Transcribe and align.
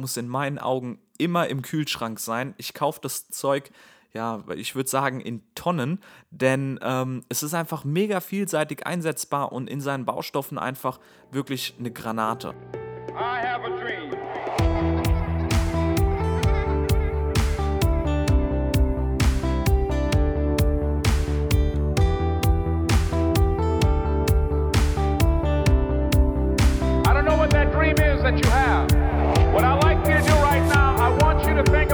muss 0.00 0.16
in 0.16 0.28
meinen 0.28 0.58
Augen 0.58 0.98
immer 1.18 1.48
im 1.48 1.62
Kühlschrank 1.62 2.18
sein. 2.18 2.54
Ich 2.56 2.74
kaufe 2.74 3.00
das 3.02 3.28
Zeug, 3.28 3.70
ja, 4.12 4.42
ich 4.54 4.74
würde 4.74 4.88
sagen 4.88 5.20
in 5.20 5.42
Tonnen, 5.54 6.02
denn 6.30 6.80
ähm, 6.82 7.22
es 7.28 7.42
ist 7.42 7.54
einfach 7.54 7.84
mega 7.84 8.20
vielseitig 8.20 8.86
einsetzbar 8.86 9.52
und 9.52 9.68
in 9.70 9.80
seinen 9.80 10.04
Baustoffen 10.04 10.58
einfach 10.58 10.98
wirklich 11.30 11.74
eine 11.78 11.90
Granate. 11.90 12.54
I 13.16 13.40
have 13.44 13.64
a 13.64 13.76
dream. 13.78 14.10
that 28.30 28.44
you 28.44 28.50
have. 28.50 28.89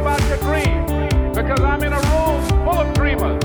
About 0.06 0.28
your 0.28 0.38
dream 0.38 0.86
because 1.34 1.60
I'm 1.60 1.82
in 1.82 1.92
a 1.92 1.98
room 1.98 2.40
full 2.64 2.78
of 2.78 2.94
dreamers. 2.94 3.42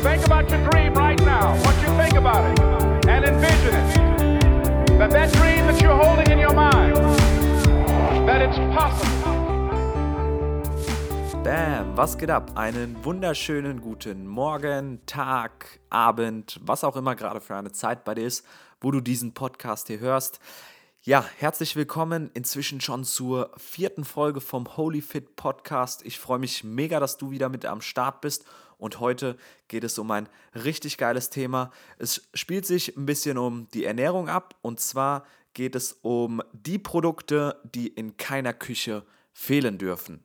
Think 0.00 0.24
about 0.24 0.48
your 0.48 0.62
dream 0.70 0.94
right 0.94 1.20
now. 1.22 1.60
Want 1.64 1.76
you 1.82 1.88
think 1.96 2.14
about 2.14 2.44
it 2.48 3.08
and 3.08 3.24
envision 3.24 3.74
it. 3.74 4.98
That 4.98 5.10
that 5.10 5.32
dream 5.32 5.66
that 5.66 5.80
you're 5.82 5.96
holding 5.96 6.30
in 6.30 6.38
your 6.38 6.54
mind, 6.54 6.94
that 8.28 8.40
it's 8.40 8.58
possible. 8.76 9.18
Bam, 11.42 11.96
was 11.96 12.16
geht 12.16 12.30
ab? 12.30 12.52
Einen 12.56 13.04
wunderschönen 13.04 13.80
guten 13.80 14.28
Morgen, 14.28 15.00
Tag, 15.06 15.80
Abend, 15.90 16.60
was 16.62 16.84
auch 16.84 16.94
immer 16.94 17.16
gerade 17.16 17.40
für 17.40 17.56
eine 17.56 17.72
Zeit 17.72 18.04
bei 18.04 18.14
dir 18.14 18.26
ist, 18.26 18.46
wo 18.80 18.92
du 18.92 19.00
diesen 19.00 19.34
Podcast 19.34 19.88
hier 19.88 19.98
hörst. 19.98 20.38
Ja, 21.08 21.24
herzlich 21.38 21.74
willkommen 21.74 22.30
inzwischen 22.34 22.82
schon 22.82 23.02
zur 23.02 23.50
vierten 23.56 24.04
Folge 24.04 24.42
vom 24.42 24.76
Holy 24.76 25.00
Fit 25.00 25.36
Podcast. 25.36 26.04
Ich 26.04 26.18
freue 26.18 26.38
mich 26.38 26.64
mega, 26.64 27.00
dass 27.00 27.16
du 27.16 27.30
wieder 27.30 27.48
mit 27.48 27.64
am 27.64 27.80
Start 27.80 28.20
bist 28.20 28.44
und 28.76 29.00
heute 29.00 29.38
geht 29.68 29.84
es 29.84 29.98
um 29.98 30.10
ein 30.10 30.28
richtig 30.54 30.98
geiles 30.98 31.30
Thema. 31.30 31.72
Es 31.96 32.28
spielt 32.34 32.66
sich 32.66 32.94
ein 32.94 33.06
bisschen 33.06 33.38
um 33.38 33.70
die 33.70 33.86
Ernährung 33.86 34.28
ab 34.28 34.56
und 34.60 34.80
zwar 34.80 35.24
geht 35.54 35.76
es 35.76 35.98
um 36.02 36.42
die 36.52 36.78
Produkte, 36.78 37.58
die 37.64 37.86
in 37.86 38.18
keiner 38.18 38.52
Küche 38.52 39.02
fehlen 39.32 39.78
dürfen. 39.78 40.22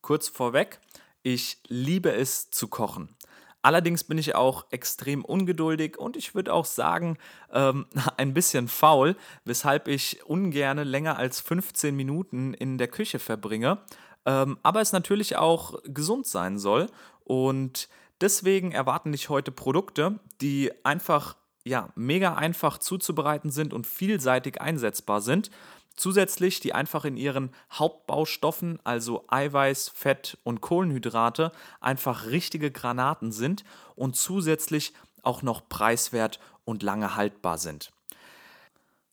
Kurz 0.00 0.28
vorweg, 0.28 0.80
ich 1.22 1.58
liebe 1.66 2.12
es 2.12 2.48
zu 2.48 2.68
kochen. 2.68 3.14
Allerdings 3.62 4.04
bin 4.04 4.18
ich 4.18 4.34
auch 4.34 4.66
extrem 4.70 5.24
ungeduldig 5.24 5.98
und 5.98 6.16
ich 6.16 6.34
würde 6.34 6.52
auch 6.52 6.64
sagen, 6.64 7.18
ähm, 7.52 7.86
ein 8.16 8.34
bisschen 8.34 8.68
faul, 8.68 9.16
weshalb 9.44 9.88
ich 9.88 10.24
ungern 10.26 10.78
länger 10.78 11.18
als 11.18 11.40
15 11.40 11.94
Minuten 11.94 12.54
in 12.54 12.78
der 12.78 12.88
Küche 12.88 13.18
verbringe. 13.18 13.78
Ähm, 14.26 14.58
aber 14.62 14.80
es 14.80 14.92
natürlich 14.92 15.36
auch 15.36 15.80
gesund 15.84 16.26
sein 16.26 16.58
soll. 16.58 16.86
Und 17.24 17.88
deswegen 18.20 18.72
erwarten 18.72 19.12
dich 19.12 19.28
heute 19.28 19.50
Produkte, 19.50 20.20
die 20.40 20.70
einfach 20.84 21.36
ja, 21.64 21.90
mega 21.94 22.34
einfach 22.34 22.78
zuzubereiten 22.78 23.50
sind 23.50 23.74
und 23.74 23.86
vielseitig 23.86 24.60
einsetzbar 24.60 25.20
sind 25.20 25.50
Zusätzlich 25.98 26.60
die 26.60 26.74
einfach 26.74 27.04
in 27.04 27.16
ihren 27.16 27.50
Hauptbaustoffen, 27.72 28.78
also 28.84 29.24
Eiweiß, 29.26 29.88
Fett 29.88 30.38
und 30.44 30.60
Kohlenhydrate, 30.60 31.50
einfach 31.80 32.26
richtige 32.26 32.70
Granaten 32.70 33.32
sind 33.32 33.64
und 33.96 34.14
zusätzlich 34.14 34.94
auch 35.24 35.42
noch 35.42 35.68
preiswert 35.68 36.38
und 36.64 36.84
lange 36.84 37.16
haltbar 37.16 37.58
sind. 37.58 37.90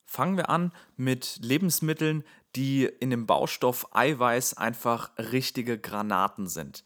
Fangen 0.05 0.37
wir 0.37 0.51
an 0.51 0.71
mit 0.95 1.39
Lebensmitteln, 1.41 2.23
die 2.55 2.85
in 2.85 3.09
dem 3.09 3.25
Baustoff 3.25 3.87
Eiweiß 3.95 4.55
einfach 4.55 5.09
richtige 5.17 5.79
Granaten 5.79 6.45
sind. 6.45 6.83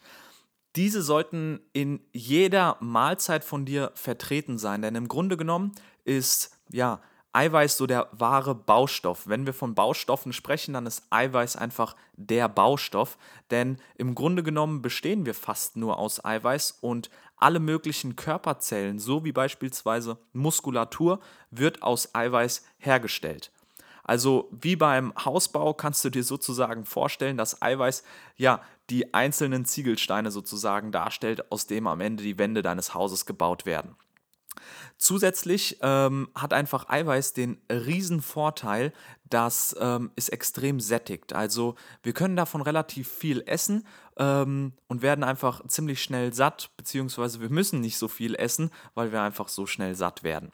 Diese 0.77 1.01
sollten 1.01 1.59
in 1.73 1.99
jeder 2.13 2.77
Mahlzeit 2.79 3.43
von 3.43 3.65
dir 3.65 3.91
vertreten 3.95 4.57
sein, 4.57 4.81
denn 4.81 4.95
im 4.95 5.09
Grunde 5.09 5.35
genommen 5.35 5.73
ist 6.05 6.57
ja 6.69 7.01
Eiweiß 7.31 7.77
so 7.77 7.85
der 7.85 8.07
wahre 8.11 8.55
Baustoff. 8.55 9.27
Wenn 9.27 9.45
wir 9.45 9.53
von 9.53 9.75
Baustoffen 9.75 10.33
sprechen, 10.33 10.73
dann 10.73 10.85
ist 10.85 11.03
Eiweiß 11.11 11.55
einfach 11.55 11.95
der 12.13 12.49
Baustoff, 12.49 13.17
denn 13.51 13.77
im 13.95 14.15
Grunde 14.15 14.41
genommen 14.41 14.81
bestehen 14.81 15.25
wir 15.25 15.35
fast 15.35 15.77
nur 15.77 15.99
aus 15.99 16.23
Eiweiß 16.25 16.79
und 16.81 17.09
alle 17.37 17.59
möglichen 17.59 18.15
Körperzellen, 18.15 18.99
so 18.99 19.23
wie 19.23 19.31
beispielsweise 19.31 20.17
Muskulatur, 20.33 21.19
wird 21.51 21.83
aus 21.83 22.13
Eiweiß 22.13 22.65
hergestellt. 22.79 23.51
Also 24.03 24.49
wie 24.51 24.75
beim 24.75 25.13
Hausbau 25.23 25.75
kannst 25.75 26.03
du 26.03 26.09
dir 26.09 26.23
sozusagen 26.23 26.83
vorstellen, 26.83 27.37
dass 27.37 27.61
Eiweiß 27.61 28.03
ja 28.37 28.59
die 28.89 29.13
einzelnen 29.13 29.65
Ziegelsteine 29.65 30.31
sozusagen 30.31 30.91
darstellt, 30.91 31.51
aus 31.51 31.67
dem 31.67 31.85
am 31.85 32.01
Ende 32.01 32.23
die 32.23 32.39
Wände 32.39 32.63
deines 32.63 32.95
Hauses 32.95 33.27
gebaut 33.27 33.67
werden. 33.67 33.95
Zusätzlich 34.97 35.77
ähm, 35.81 36.29
hat 36.35 36.53
einfach 36.53 36.89
Eiweiß 36.89 37.33
den 37.33 37.61
riesen 37.71 38.21
Vorteil, 38.21 38.93
dass 39.29 39.75
ähm, 39.79 40.11
es 40.15 40.29
extrem 40.29 40.79
sättigt. 40.79 41.33
Also 41.33 41.75
wir 42.03 42.13
können 42.13 42.35
davon 42.35 42.61
relativ 42.61 43.09
viel 43.09 43.43
essen 43.45 43.85
ähm, 44.17 44.73
und 44.87 45.01
werden 45.01 45.23
einfach 45.23 45.65
ziemlich 45.67 46.01
schnell 46.01 46.33
satt, 46.33 46.71
beziehungsweise 46.77 47.41
wir 47.41 47.49
müssen 47.49 47.81
nicht 47.81 47.97
so 47.97 48.07
viel 48.07 48.35
essen, 48.35 48.71
weil 48.95 49.11
wir 49.11 49.21
einfach 49.21 49.47
so 49.47 49.65
schnell 49.65 49.95
satt 49.95 50.23
werden. 50.23 50.51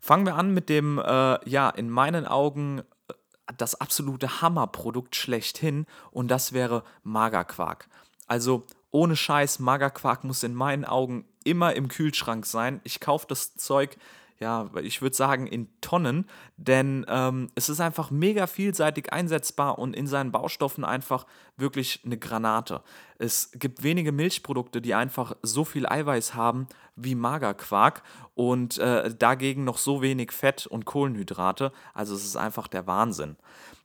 Fangen 0.00 0.26
wir 0.26 0.36
an 0.36 0.54
mit 0.54 0.68
dem, 0.68 0.98
äh, 0.98 1.48
ja, 1.48 1.70
in 1.70 1.90
meinen 1.90 2.26
Augen 2.26 2.80
äh, 2.80 3.14
das 3.56 3.80
absolute 3.80 4.40
Hammerprodukt 4.40 5.16
schlechthin 5.16 5.86
und 6.10 6.28
das 6.28 6.52
wäre 6.52 6.84
Magerquark. 7.02 7.88
Also 8.26 8.66
ohne 8.90 9.16
Scheiß, 9.16 9.58
Magerquark 9.58 10.24
muss 10.24 10.42
in 10.42 10.54
meinen 10.54 10.84
Augen 10.84 11.24
immer 11.48 11.74
im 11.74 11.88
Kühlschrank 11.88 12.46
sein. 12.46 12.80
Ich 12.84 13.00
kaufe 13.00 13.26
das 13.28 13.54
Zeug, 13.54 13.96
ja, 14.40 14.70
ich 14.82 15.02
würde 15.02 15.16
sagen 15.16 15.48
in 15.48 15.68
Tonnen, 15.80 16.26
denn 16.56 17.04
ähm, 17.08 17.50
es 17.56 17.68
ist 17.68 17.80
einfach 17.80 18.12
mega 18.12 18.46
vielseitig 18.46 19.12
einsetzbar 19.12 19.78
und 19.78 19.96
in 19.96 20.06
seinen 20.06 20.30
Baustoffen 20.30 20.84
einfach 20.84 21.26
wirklich 21.56 22.02
eine 22.04 22.18
Granate. 22.18 22.82
Es 23.18 23.50
gibt 23.52 23.82
wenige 23.82 24.12
Milchprodukte, 24.12 24.80
die 24.80 24.94
einfach 24.94 25.34
so 25.42 25.64
viel 25.64 25.86
Eiweiß 25.86 26.34
haben 26.34 26.68
wie 26.94 27.16
Magerquark 27.16 28.02
und 28.34 28.78
äh, 28.78 29.12
dagegen 29.12 29.64
noch 29.64 29.78
so 29.78 30.02
wenig 30.02 30.30
Fett 30.30 30.68
und 30.68 30.84
Kohlenhydrate. 30.84 31.72
Also 31.92 32.14
es 32.14 32.24
ist 32.24 32.36
einfach 32.36 32.68
der 32.68 32.86
Wahnsinn. 32.86 33.36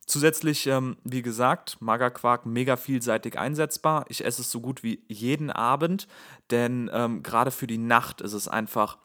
Zusätzlich, 0.06 0.66
ähm, 0.66 0.98
wie 1.02 1.22
gesagt, 1.22 1.80
Magerquark 1.80 2.46
mega 2.46 2.76
vielseitig 2.76 3.38
einsetzbar. 3.38 4.04
Ich 4.08 4.24
esse 4.24 4.42
es 4.42 4.50
so 4.50 4.60
gut 4.60 4.82
wie 4.82 5.02
jeden 5.08 5.50
Abend, 5.50 6.06
denn 6.50 6.90
ähm, 6.92 7.22
gerade 7.22 7.50
für 7.50 7.66
die 7.66 7.78
Nacht 7.78 8.20
ist 8.20 8.34
es 8.34 8.46
einfach 8.46 8.98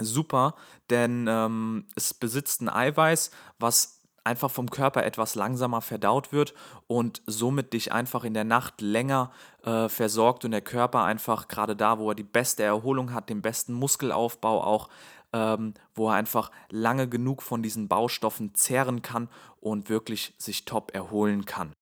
super, 0.00 0.54
denn 0.90 1.26
ähm, 1.28 1.86
es 1.94 2.14
besitzt 2.14 2.62
ein 2.62 2.68
Eiweiß, 2.68 3.30
was 3.58 4.00
einfach 4.22 4.50
vom 4.50 4.70
Körper 4.70 5.04
etwas 5.04 5.34
langsamer 5.34 5.80
verdaut 5.80 6.32
wird 6.32 6.52
und 6.86 7.22
somit 7.26 7.72
dich 7.72 7.92
einfach 7.92 8.24
in 8.24 8.34
der 8.34 8.44
Nacht 8.44 8.80
länger 8.80 9.32
äh, 9.64 9.88
versorgt 9.88 10.44
und 10.44 10.50
der 10.50 10.60
Körper 10.60 11.04
einfach 11.04 11.48
gerade 11.48 11.74
da, 11.74 11.98
wo 11.98 12.10
er 12.10 12.14
die 12.14 12.22
beste 12.22 12.62
Erholung 12.62 13.14
hat, 13.14 13.30
den 13.30 13.40
besten 13.40 13.72
Muskelaufbau 13.72 14.62
auch 14.62 14.88
ähm, 15.32 15.74
wo 15.94 16.08
er 16.08 16.14
einfach 16.14 16.50
lange 16.70 17.08
genug 17.08 17.42
von 17.42 17.62
diesen 17.62 17.88
Baustoffen 17.88 18.54
zehren 18.54 19.02
kann 19.02 19.28
und 19.60 19.88
wirklich 19.88 20.34
sich 20.38 20.64
top 20.64 20.94
erholen 20.94 21.44
kann. 21.44 21.72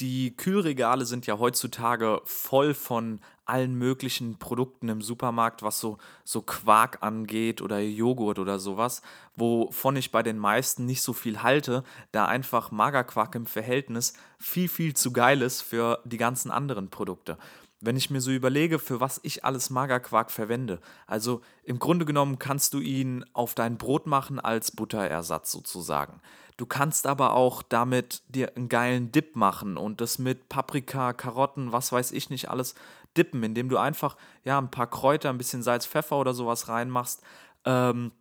Die 0.00 0.36
Kühlregale 0.36 1.06
sind 1.06 1.26
ja 1.26 1.38
heutzutage 1.38 2.20
voll 2.24 2.74
von 2.74 3.20
allen 3.46 3.74
möglichen 3.76 4.38
Produkten 4.38 4.90
im 4.90 5.00
Supermarkt, 5.00 5.62
was 5.62 5.80
so, 5.80 5.96
so 6.22 6.42
Quark 6.42 6.98
angeht 7.00 7.62
oder 7.62 7.78
Joghurt 7.78 8.38
oder 8.38 8.58
sowas, 8.58 9.00
wovon 9.36 9.96
ich 9.96 10.10
bei 10.10 10.22
den 10.22 10.36
meisten 10.36 10.84
nicht 10.84 11.00
so 11.00 11.14
viel 11.14 11.42
halte, 11.42 11.82
da 12.12 12.26
einfach 12.26 12.70
Magerquark 12.70 13.34
im 13.36 13.46
Verhältnis 13.46 14.12
viel, 14.38 14.68
viel 14.68 14.94
zu 14.94 15.12
geil 15.12 15.40
ist 15.40 15.62
für 15.62 16.00
die 16.04 16.18
ganzen 16.18 16.50
anderen 16.50 16.90
Produkte 16.90 17.38
wenn 17.86 17.96
ich 17.96 18.10
mir 18.10 18.20
so 18.20 18.30
überlege, 18.30 18.78
für 18.78 19.00
was 19.00 19.20
ich 19.22 19.44
alles 19.44 19.70
Magerquark 19.70 20.30
verwende. 20.30 20.80
Also 21.06 21.40
im 21.62 21.78
Grunde 21.78 22.04
genommen 22.04 22.38
kannst 22.38 22.74
du 22.74 22.80
ihn 22.80 23.24
auf 23.32 23.54
dein 23.54 23.78
Brot 23.78 24.06
machen 24.06 24.38
als 24.38 24.72
Butterersatz 24.72 25.52
sozusagen. 25.52 26.20
Du 26.56 26.66
kannst 26.66 27.06
aber 27.06 27.34
auch 27.34 27.62
damit 27.62 28.22
dir 28.28 28.56
einen 28.56 28.68
geilen 28.68 29.12
Dip 29.12 29.36
machen 29.36 29.76
und 29.76 30.00
das 30.00 30.18
mit 30.18 30.48
Paprika, 30.48 31.12
Karotten, 31.12 31.72
was 31.72 31.92
weiß 31.92 32.12
ich 32.12 32.30
nicht 32.30 32.50
alles 32.50 32.74
dippen, 33.16 33.42
indem 33.42 33.68
du 33.68 33.76
einfach 33.76 34.16
ja 34.44 34.58
ein 34.58 34.70
paar 34.70 34.86
Kräuter, 34.86 35.30
ein 35.30 35.38
bisschen 35.38 35.62
Salz, 35.62 35.86
Pfeffer 35.86 36.16
oder 36.18 36.34
sowas 36.34 36.68
reinmachst. 36.68 37.22
Ähm, 37.64 38.12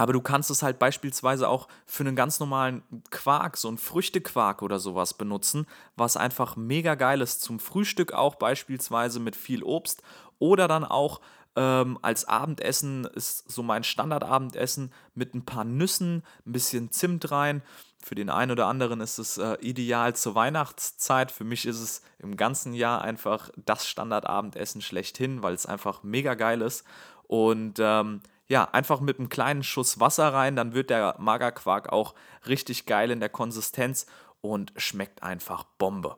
aber 0.00 0.14
du 0.14 0.22
kannst 0.22 0.48
es 0.48 0.62
halt 0.62 0.78
beispielsweise 0.78 1.46
auch 1.46 1.68
für 1.84 2.04
einen 2.04 2.16
ganz 2.16 2.40
normalen 2.40 2.82
Quark, 3.10 3.58
so 3.58 3.68
einen 3.68 3.76
Früchtequark 3.76 4.62
oder 4.62 4.78
sowas 4.78 5.12
benutzen, 5.12 5.66
was 5.94 6.16
einfach 6.16 6.56
mega 6.56 6.94
geil 6.94 7.20
ist 7.20 7.42
zum 7.42 7.60
Frühstück 7.60 8.14
auch 8.14 8.36
beispielsweise 8.36 9.20
mit 9.20 9.36
viel 9.36 9.62
Obst 9.62 10.02
oder 10.38 10.68
dann 10.68 10.84
auch 10.84 11.20
ähm, 11.54 11.98
als 12.00 12.24
Abendessen 12.24 13.04
ist 13.04 13.50
so 13.50 13.62
mein 13.62 13.84
Standardabendessen 13.84 14.90
mit 15.14 15.34
ein 15.34 15.44
paar 15.44 15.64
Nüssen, 15.64 16.22
ein 16.46 16.52
bisschen 16.52 16.90
Zimt 16.90 17.30
rein 17.30 17.60
Für 18.02 18.14
den 18.14 18.30
einen 18.30 18.52
oder 18.52 18.68
anderen 18.68 19.02
ist 19.02 19.18
es 19.18 19.36
äh, 19.36 19.58
ideal 19.60 20.16
zur 20.16 20.34
Weihnachtszeit. 20.34 21.30
Für 21.30 21.44
mich 21.44 21.66
ist 21.66 21.78
es 21.78 22.00
im 22.20 22.38
ganzen 22.38 22.72
Jahr 22.72 23.02
einfach 23.02 23.50
das 23.66 23.86
Standardabendessen 23.86 24.80
schlechthin, 24.80 25.42
weil 25.42 25.52
es 25.52 25.66
einfach 25.66 26.02
mega 26.02 26.32
geil 26.32 26.62
ist. 26.62 26.86
Und 27.26 27.74
ähm, 27.80 28.22
ja, 28.50 28.64
einfach 28.64 28.98
mit 29.00 29.20
einem 29.20 29.28
kleinen 29.28 29.62
Schuss 29.62 30.00
Wasser 30.00 30.34
rein, 30.34 30.56
dann 30.56 30.74
wird 30.74 30.90
der 30.90 31.14
Magerquark 31.20 31.92
auch 31.92 32.16
richtig 32.48 32.84
geil 32.84 33.12
in 33.12 33.20
der 33.20 33.28
Konsistenz 33.28 34.06
und 34.40 34.72
schmeckt 34.76 35.22
einfach 35.22 35.62
Bombe. 35.78 36.16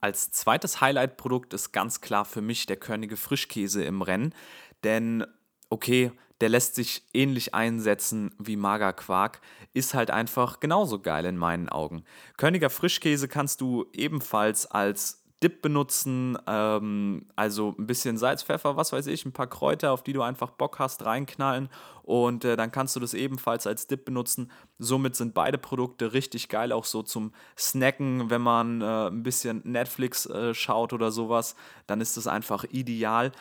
Als 0.00 0.32
zweites 0.32 0.80
Highlight-Produkt 0.80 1.54
ist 1.54 1.70
ganz 1.70 2.00
klar 2.00 2.24
für 2.24 2.40
mich 2.40 2.66
der 2.66 2.78
Körnige 2.78 3.16
Frischkäse 3.16 3.84
im 3.84 4.02
Rennen, 4.02 4.34
denn 4.82 5.24
okay, 5.70 6.10
der 6.40 6.48
lässt 6.48 6.74
sich 6.74 7.04
ähnlich 7.14 7.54
einsetzen 7.54 8.34
wie 8.40 8.56
Magerquark, 8.56 9.40
ist 9.72 9.94
halt 9.94 10.10
einfach 10.10 10.58
genauso 10.58 10.98
geil 10.98 11.26
in 11.26 11.36
meinen 11.36 11.68
Augen. 11.68 12.02
Körniger 12.36 12.70
Frischkäse 12.70 13.28
kannst 13.28 13.60
du 13.60 13.86
ebenfalls 13.92 14.66
als 14.66 15.22
Dip 15.42 15.60
benutzen, 15.60 16.38
ähm, 16.46 17.26
also 17.36 17.74
ein 17.78 17.86
bisschen 17.86 18.16
Salz, 18.16 18.42
Pfeffer, 18.42 18.76
was 18.76 18.92
weiß 18.92 19.06
ich, 19.08 19.26
ein 19.26 19.32
paar 19.32 19.46
Kräuter, 19.46 19.92
auf 19.92 20.02
die 20.02 20.14
du 20.14 20.22
einfach 20.22 20.50
Bock 20.50 20.78
hast, 20.78 21.04
reinknallen 21.04 21.68
und 22.02 22.44
äh, 22.44 22.56
dann 22.56 22.72
kannst 22.72 22.96
du 22.96 23.00
das 23.00 23.12
ebenfalls 23.12 23.66
als 23.66 23.86
Dip 23.86 24.06
benutzen. 24.06 24.50
Somit 24.78 25.14
sind 25.14 25.34
beide 25.34 25.58
Produkte 25.58 26.14
richtig 26.14 26.48
geil, 26.48 26.72
auch 26.72 26.86
so 26.86 27.02
zum 27.02 27.32
Snacken, 27.58 28.30
wenn 28.30 28.40
man 28.40 28.80
äh, 28.80 29.08
ein 29.08 29.22
bisschen 29.22 29.60
Netflix 29.64 30.24
äh, 30.24 30.54
schaut 30.54 30.94
oder 30.94 31.10
sowas, 31.10 31.54
dann 31.86 32.00
ist 32.00 32.16
das 32.16 32.26
einfach 32.26 32.64
ideal. 32.64 33.32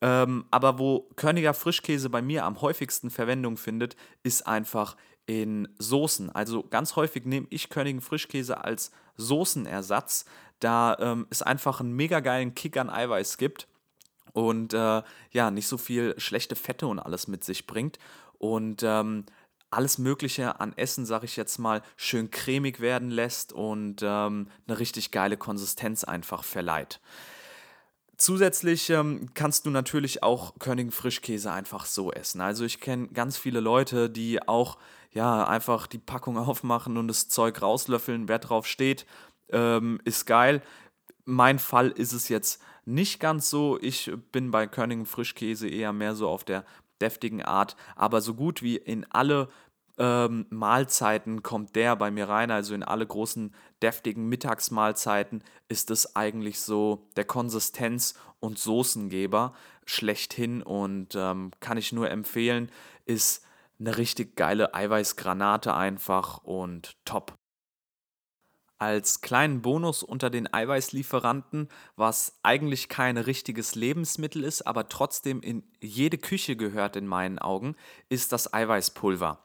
Ähm, 0.00 0.46
aber 0.50 0.78
wo 0.78 1.08
Körniger 1.16 1.52
Frischkäse 1.52 2.08
bei 2.08 2.22
mir 2.22 2.44
am 2.44 2.60
häufigsten 2.62 3.10
Verwendung 3.10 3.58
findet, 3.58 3.94
ist 4.22 4.46
einfach 4.46 4.96
in 5.26 5.68
Soßen. 5.78 6.30
Also 6.30 6.62
ganz 6.64 6.96
häufig 6.96 7.24
nehme 7.24 7.46
ich 7.50 7.68
Körnigen 7.68 8.00
Frischkäse 8.00 8.64
als 8.64 8.90
Soßenersatz, 9.16 10.24
da 10.64 10.96
ähm, 11.00 11.26
es 11.30 11.42
einfach 11.42 11.80
einen 11.80 11.92
mega 11.92 12.20
geilen 12.20 12.54
Kick 12.54 12.76
an 12.76 12.90
Eiweiß 12.90 13.36
gibt 13.36 13.68
und 14.32 14.72
äh, 14.74 15.02
ja, 15.30 15.50
nicht 15.50 15.66
so 15.66 15.78
viel 15.78 16.14
schlechte 16.18 16.56
Fette 16.56 16.86
und 16.86 16.98
alles 16.98 17.28
mit 17.28 17.44
sich 17.44 17.66
bringt. 17.66 17.98
Und 18.38 18.82
ähm, 18.82 19.24
alles 19.70 19.98
Mögliche 19.98 20.60
an 20.60 20.76
Essen, 20.76 21.06
sag 21.06 21.24
ich 21.24 21.36
jetzt 21.36 21.58
mal, 21.58 21.82
schön 21.96 22.30
cremig 22.30 22.80
werden 22.80 23.10
lässt 23.10 23.52
und 23.52 24.02
ähm, 24.02 24.48
eine 24.66 24.78
richtig 24.78 25.10
geile 25.10 25.36
Konsistenz 25.36 26.04
einfach 26.04 26.44
verleiht. 26.44 27.00
Zusätzlich 28.18 28.90
ähm, 28.90 29.30
kannst 29.34 29.66
du 29.66 29.70
natürlich 29.70 30.22
auch 30.22 30.58
Körnigen 30.58 30.92
Frischkäse 30.92 31.50
einfach 31.50 31.86
so 31.86 32.12
essen. 32.12 32.40
Also 32.40 32.64
ich 32.64 32.80
kenne 32.80 33.08
ganz 33.08 33.36
viele 33.36 33.60
Leute, 33.60 34.10
die 34.10 34.46
auch 34.46 34.78
ja 35.10 35.46
einfach 35.46 35.86
die 35.86 35.98
Packung 35.98 36.36
aufmachen 36.38 36.98
und 36.98 37.08
das 37.08 37.28
Zeug 37.28 37.62
rauslöffeln. 37.62 38.28
Wer 38.28 38.38
drauf 38.38 38.66
steht, 38.66 39.06
ähm, 39.52 40.00
ist 40.04 40.26
geil. 40.26 40.62
Mein 41.24 41.58
Fall 41.58 41.90
ist 41.90 42.12
es 42.12 42.28
jetzt 42.28 42.62
nicht 42.84 43.20
ganz 43.20 43.48
so. 43.48 43.78
Ich 43.80 44.10
bin 44.32 44.50
bei 44.50 44.66
Körnigen 44.66 45.06
Frischkäse 45.06 45.68
eher 45.68 45.92
mehr 45.92 46.14
so 46.14 46.28
auf 46.28 46.44
der 46.44 46.64
deftigen 47.00 47.42
Art, 47.42 47.76
aber 47.96 48.20
so 48.20 48.34
gut 48.34 48.62
wie 48.62 48.76
in 48.76 49.06
alle 49.10 49.48
ähm, 49.98 50.46
Mahlzeiten 50.50 51.42
kommt 51.42 51.76
der 51.76 51.96
bei 51.96 52.10
mir 52.10 52.28
rein, 52.28 52.50
also 52.50 52.74
in 52.74 52.82
alle 52.82 53.06
großen 53.06 53.54
deftigen 53.82 54.28
Mittagsmahlzeiten 54.28 55.44
ist 55.68 55.90
es 55.90 56.16
eigentlich 56.16 56.60
so 56.60 57.08
der 57.16 57.24
Konsistenz- 57.24 58.14
und 58.40 58.58
Soßengeber 58.58 59.54
schlechthin 59.84 60.62
und 60.62 61.14
ähm, 61.14 61.50
kann 61.60 61.76
ich 61.76 61.92
nur 61.92 62.10
empfehlen, 62.10 62.70
ist 63.04 63.44
eine 63.78 63.96
richtig 63.98 64.36
geile 64.36 64.74
Eiweißgranate 64.74 65.74
einfach 65.74 66.38
und 66.38 66.96
top. 67.04 67.34
Als 68.82 69.20
kleinen 69.20 69.62
Bonus 69.62 70.02
unter 70.02 70.28
den 70.28 70.52
Eiweißlieferanten, 70.52 71.68
was 71.94 72.40
eigentlich 72.42 72.88
kein 72.88 73.16
richtiges 73.16 73.76
Lebensmittel 73.76 74.42
ist, 74.42 74.62
aber 74.62 74.88
trotzdem 74.88 75.40
in 75.40 75.62
jede 75.80 76.18
Küche 76.18 76.56
gehört 76.56 76.96
in 76.96 77.06
meinen 77.06 77.38
Augen, 77.38 77.76
ist 78.08 78.32
das 78.32 78.52
Eiweißpulver. 78.52 79.38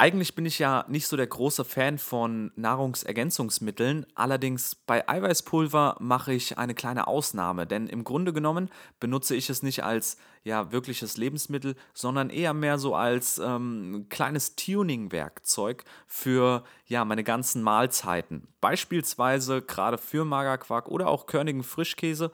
Eigentlich 0.00 0.36
bin 0.36 0.46
ich 0.46 0.60
ja 0.60 0.84
nicht 0.86 1.08
so 1.08 1.16
der 1.16 1.26
große 1.26 1.64
Fan 1.64 1.98
von 1.98 2.52
Nahrungsergänzungsmitteln, 2.54 4.06
allerdings 4.14 4.76
bei 4.76 5.08
Eiweißpulver 5.08 5.96
mache 5.98 6.32
ich 6.32 6.56
eine 6.56 6.76
kleine 6.76 7.08
Ausnahme, 7.08 7.66
denn 7.66 7.88
im 7.88 8.04
Grunde 8.04 8.32
genommen 8.32 8.70
benutze 9.00 9.34
ich 9.34 9.50
es 9.50 9.64
nicht 9.64 9.82
als 9.82 10.16
ja 10.44 10.70
wirkliches 10.70 11.16
Lebensmittel, 11.16 11.74
sondern 11.94 12.30
eher 12.30 12.54
mehr 12.54 12.78
so 12.78 12.94
als 12.94 13.38
ähm, 13.38 14.06
kleines 14.08 14.54
Tuning-Werkzeug 14.54 15.82
für 16.06 16.62
ja 16.86 17.04
meine 17.04 17.24
ganzen 17.24 17.64
Mahlzeiten. 17.64 18.46
Beispielsweise 18.60 19.62
gerade 19.62 19.98
für 19.98 20.24
Magerquark 20.24 20.86
oder 20.86 21.08
auch 21.08 21.26
körnigen 21.26 21.64
Frischkäse 21.64 22.30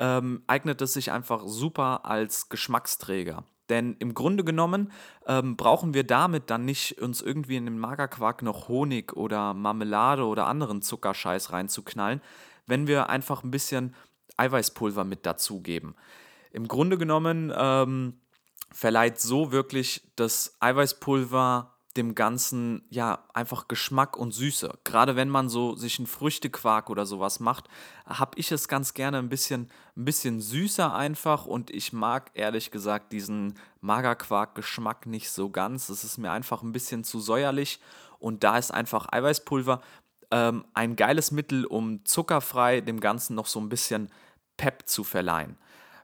ähm, 0.00 0.42
eignet 0.48 0.82
es 0.82 0.94
sich 0.94 1.12
einfach 1.12 1.44
super 1.46 2.06
als 2.06 2.48
Geschmacksträger. 2.48 3.44
Denn 3.68 3.96
im 3.98 4.14
Grunde 4.14 4.44
genommen 4.44 4.92
ähm, 5.26 5.56
brauchen 5.56 5.94
wir 5.94 6.04
damit 6.04 6.50
dann 6.50 6.64
nicht 6.64 7.00
uns 7.00 7.22
irgendwie 7.22 7.56
in 7.56 7.64
den 7.64 7.78
Magerquark 7.78 8.42
noch 8.42 8.68
Honig 8.68 9.16
oder 9.16 9.54
Marmelade 9.54 10.24
oder 10.24 10.46
anderen 10.46 10.82
Zuckerscheiß 10.82 11.52
reinzuknallen, 11.52 12.20
wenn 12.66 12.86
wir 12.86 13.08
einfach 13.08 13.42
ein 13.42 13.50
bisschen 13.50 13.94
Eiweißpulver 14.36 15.04
mit 15.04 15.24
dazugeben. 15.26 15.94
Im 16.50 16.68
Grunde 16.68 16.98
genommen 16.98 17.52
ähm, 17.56 18.20
verleiht 18.70 19.20
so 19.20 19.52
wirklich 19.52 20.10
das 20.16 20.56
Eiweißpulver 20.60 21.73
dem 21.96 22.14
Ganzen 22.14 22.82
ja 22.90 23.24
einfach 23.32 23.68
Geschmack 23.68 24.16
und 24.16 24.32
Süße. 24.32 24.78
Gerade 24.84 25.14
wenn 25.16 25.28
man 25.28 25.48
so 25.48 25.76
sich 25.76 25.98
einen 25.98 26.06
Früchtequark 26.06 26.90
oder 26.90 27.06
sowas 27.06 27.38
macht, 27.38 27.68
habe 28.06 28.38
ich 28.38 28.50
es 28.50 28.66
ganz 28.68 28.94
gerne 28.94 29.18
ein 29.18 29.28
bisschen, 29.28 29.70
ein 29.96 30.04
bisschen 30.04 30.40
süßer 30.40 30.94
einfach 30.94 31.46
und 31.46 31.70
ich 31.70 31.92
mag 31.92 32.30
ehrlich 32.34 32.70
gesagt 32.70 33.12
diesen 33.12 33.54
Magerquark-Geschmack 33.80 35.06
nicht 35.06 35.30
so 35.30 35.50
ganz. 35.50 35.88
Es 35.88 36.02
ist 36.02 36.18
mir 36.18 36.32
einfach 36.32 36.62
ein 36.62 36.72
bisschen 36.72 37.04
zu 37.04 37.20
säuerlich 37.20 37.80
und 38.18 38.42
da 38.42 38.58
ist 38.58 38.72
einfach 38.72 39.06
Eiweißpulver 39.12 39.80
ähm, 40.30 40.64
ein 40.74 40.96
geiles 40.96 41.30
Mittel, 41.30 41.64
um 41.64 42.04
zuckerfrei 42.04 42.80
dem 42.80 42.98
Ganzen 42.98 43.36
noch 43.36 43.46
so 43.46 43.60
ein 43.60 43.68
bisschen 43.68 44.10
Pep 44.56 44.82
zu 44.86 45.04
verleihen. 45.04 45.56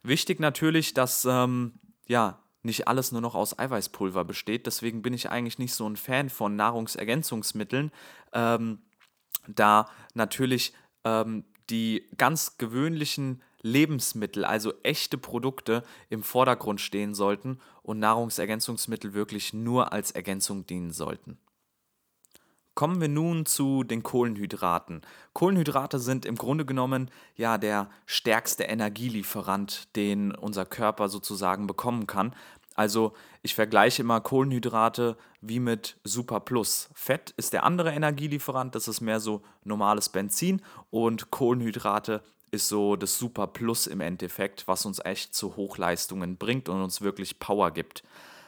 Wichtig 0.02 0.38
natürlich, 0.38 0.94
dass 0.94 1.25
ähm, 1.25 1.72
ja, 2.06 2.38
nicht 2.62 2.88
alles 2.88 3.12
nur 3.12 3.20
noch 3.20 3.34
aus 3.34 3.58
Eiweißpulver 3.58 4.24
besteht. 4.24 4.66
Deswegen 4.66 5.02
bin 5.02 5.14
ich 5.14 5.30
eigentlich 5.30 5.58
nicht 5.58 5.74
so 5.74 5.88
ein 5.88 5.96
Fan 5.96 6.28
von 6.28 6.56
Nahrungsergänzungsmitteln, 6.56 7.90
ähm, 8.32 8.82
da 9.46 9.88
natürlich 10.14 10.74
ähm, 11.04 11.44
die 11.70 12.08
ganz 12.19 12.58
gewöhnlichen 12.58 13.43
Lebensmittel, 13.62 14.44
also 14.44 14.72
echte 14.82 15.19
Produkte, 15.19 15.84
im 16.08 16.22
Vordergrund 16.22 16.81
stehen 16.81 17.14
sollten 17.14 17.60
und 17.82 17.98
Nahrungsergänzungsmittel 17.98 19.14
wirklich 19.14 19.52
nur 19.52 19.93
als 19.93 20.10
Ergänzung 20.10 20.67
dienen 20.67 20.93
sollten. 20.93 21.38
Kommen 22.74 23.00
wir 23.00 23.08
nun 23.08 23.46
zu 23.46 23.84
den 23.84 24.03
Kohlenhydraten. 24.03 25.03
Kohlenhydrate 25.32 25.98
sind 25.98 26.24
im 26.24 26.36
Grunde 26.36 26.65
genommen 26.65 27.10
ja 27.36 27.58
der 27.58 27.91
stärkste 28.06 28.65
Energielieferant, 28.65 29.94
den 29.96 30.34
unser 30.34 30.65
Körper 30.65 31.08
sozusagen 31.08 31.67
bekommen 31.67 32.06
kann. 32.06 32.34
Also 32.77 33.12
ich 33.43 33.55
vergleiche 33.55 34.03
immer 34.03 34.20
Kohlenhydrate 34.20 35.17
wie 35.41 35.60
mit 35.60 35.98
Super 36.05 36.41
Plus. 36.41 36.89
Fett 36.94 37.34
ist 37.36 37.53
der 37.53 37.65
andere 37.65 37.91
Energielieferant, 37.91 38.74
das 38.74 38.89
ist 38.89 39.00
mehr 39.00 39.20
so 39.20 39.43
normales 39.65 40.08
Benzin 40.08 40.62
und 40.91 41.31
Kohlenhydrate 41.31 42.22
ist 42.53 42.69
so 42.69 42.96
das 42.96 43.19
Super 43.19 43.46
Plus 43.46 43.86
im 43.86 44.00
Endeffekt, 44.00 44.67
was 44.67 44.86
uns 44.86 44.98
echt 45.05 45.34
zu 45.34 45.56
Hochleistungen 45.56 46.36
bringt 46.36 46.69
und 46.69 46.82
uns 46.82 47.00
wirklich 47.00 47.39
Power 47.39 47.70
gibt. 47.70 48.03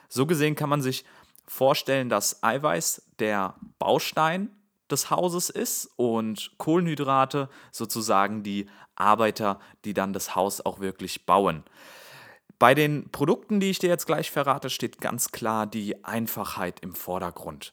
So 0.08 0.26
gesehen 0.26 0.54
kann 0.54 0.68
man 0.68 0.82
sich 0.82 1.04
vorstellen, 1.46 2.08
dass 2.08 2.42
Eiweiß 2.42 3.10
der 3.18 3.56
Baustein 3.78 4.50
des 4.90 5.10
Hauses 5.10 5.50
ist 5.50 5.90
und 5.96 6.52
Kohlenhydrate 6.58 7.48
sozusagen 7.70 8.42
die 8.42 8.66
Arbeiter, 8.94 9.58
die 9.84 9.94
dann 9.94 10.12
das 10.12 10.34
Haus 10.36 10.60
auch 10.64 10.80
wirklich 10.80 11.26
bauen. 11.26 11.64
Bei 12.58 12.74
den 12.74 13.10
Produkten, 13.10 13.58
die 13.58 13.70
ich 13.70 13.80
dir 13.80 13.88
jetzt 13.88 14.06
gleich 14.06 14.30
verrate, 14.30 14.70
steht 14.70 15.00
ganz 15.00 15.32
klar 15.32 15.66
die 15.66 16.04
Einfachheit 16.04 16.78
im 16.80 16.94
Vordergrund. 16.94 17.72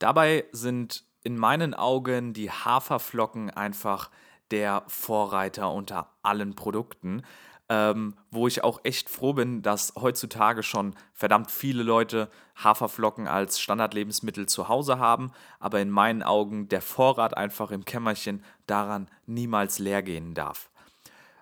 Dabei 0.00 0.44
sind 0.50 1.04
in 1.22 1.36
meinen 1.36 1.74
Augen 1.74 2.32
die 2.32 2.50
Haferflocken 2.50 3.50
einfach 3.50 4.10
der 4.50 4.82
Vorreiter 4.88 5.70
unter 5.70 6.08
allen 6.22 6.54
Produkten 6.54 7.22
ähm, 7.68 8.14
wo 8.30 8.46
ich 8.46 8.64
auch 8.64 8.80
echt 8.84 9.10
froh 9.10 9.34
bin, 9.34 9.62
dass 9.62 9.92
heutzutage 9.96 10.62
schon 10.62 10.94
verdammt 11.12 11.50
viele 11.50 11.82
Leute 11.82 12.30
Haferflocken 12.56 13.28
als 13.28 13.60
Standardlebensmittel 13.60 14.46
zu 14.46 14.68
Hause 14.68 14.98
haben, 14.98 15.32
aber 15.60 15.80
in 15.80 15.90
meinen 15.90 16.22
Augen 16.22 16.68
der 16.68 16.80
Vorrat 16.80 17.36
einfach 17.36 17.70
im 17.70 17.84
Kämmerchen 17.84 18.42
daran 18.66 19.08
niemals 19.26 19.78
leer 19.78 20.02
gehen 20.02 20.34
darf. 20.34 20.70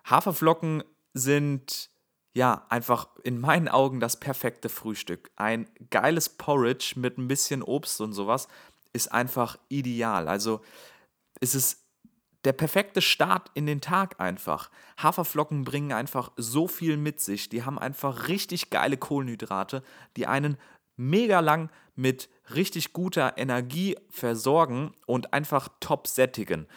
Haferflocken 0.04 0.82
sind 1.14 1.90
ja, 2.36 2.66
einfach 2.68 3.08
in 3.24 3.40
meinen 3.40 3.66
Augen 3.66 3.98
das 3.98 4.20
perfekte 4.20 4.68
Frühstück. 4.68 5.30
Ein 5.36 5.70
geiles 5.88 6.28
Porridge 6.28 6.92
mit 6.96 7.16
ein 7.16 7.28
bisschen 7.28 7.62
Obst 7.62 8.02
und 8.02 8.12
sowas 8.12 8.46
ist 8.92 9.10
einfach 9.10 9.56
ideal. 9.70 10.28
Also 10.28 10.60
es 11.40 11.54
ist 11.54 11.85
der 12.46 12.52
perfekte 12.52 13.02
Start 13.02 13.50
in 13.54 13.66
den 13.66 13.80
Tag 13.80 14.20
einfach. 14.20 14.70
Haferflocken 15.02 15.64
bringen 15.64 15.92
einfach 15.92 16.30
so 16.36 16.68
viel 16.68 16.96
mit 16.96 17.20
sich. 17.20 17.48
Die 17.48 17.64
haben 17.64 17.76
einfach 17.76 18.28
richtig 18.28 18.70
geile 18.70 18.96
Kohlenhydrate, 18.96 19.82
die 20.16 20.28
einen 20.28 20.56
mega 20.96 21.40
lang 21.40 21.70
mit 21.96 22.28
richtig 22.54 22.92
guter 22.92 23.36
Energie 23.36 23.96
versorgen 24.10 24.94
und 25.06 25.32
einfach 25.32 25.68
top 25.80 26.06
sättigen. 26.06 26.68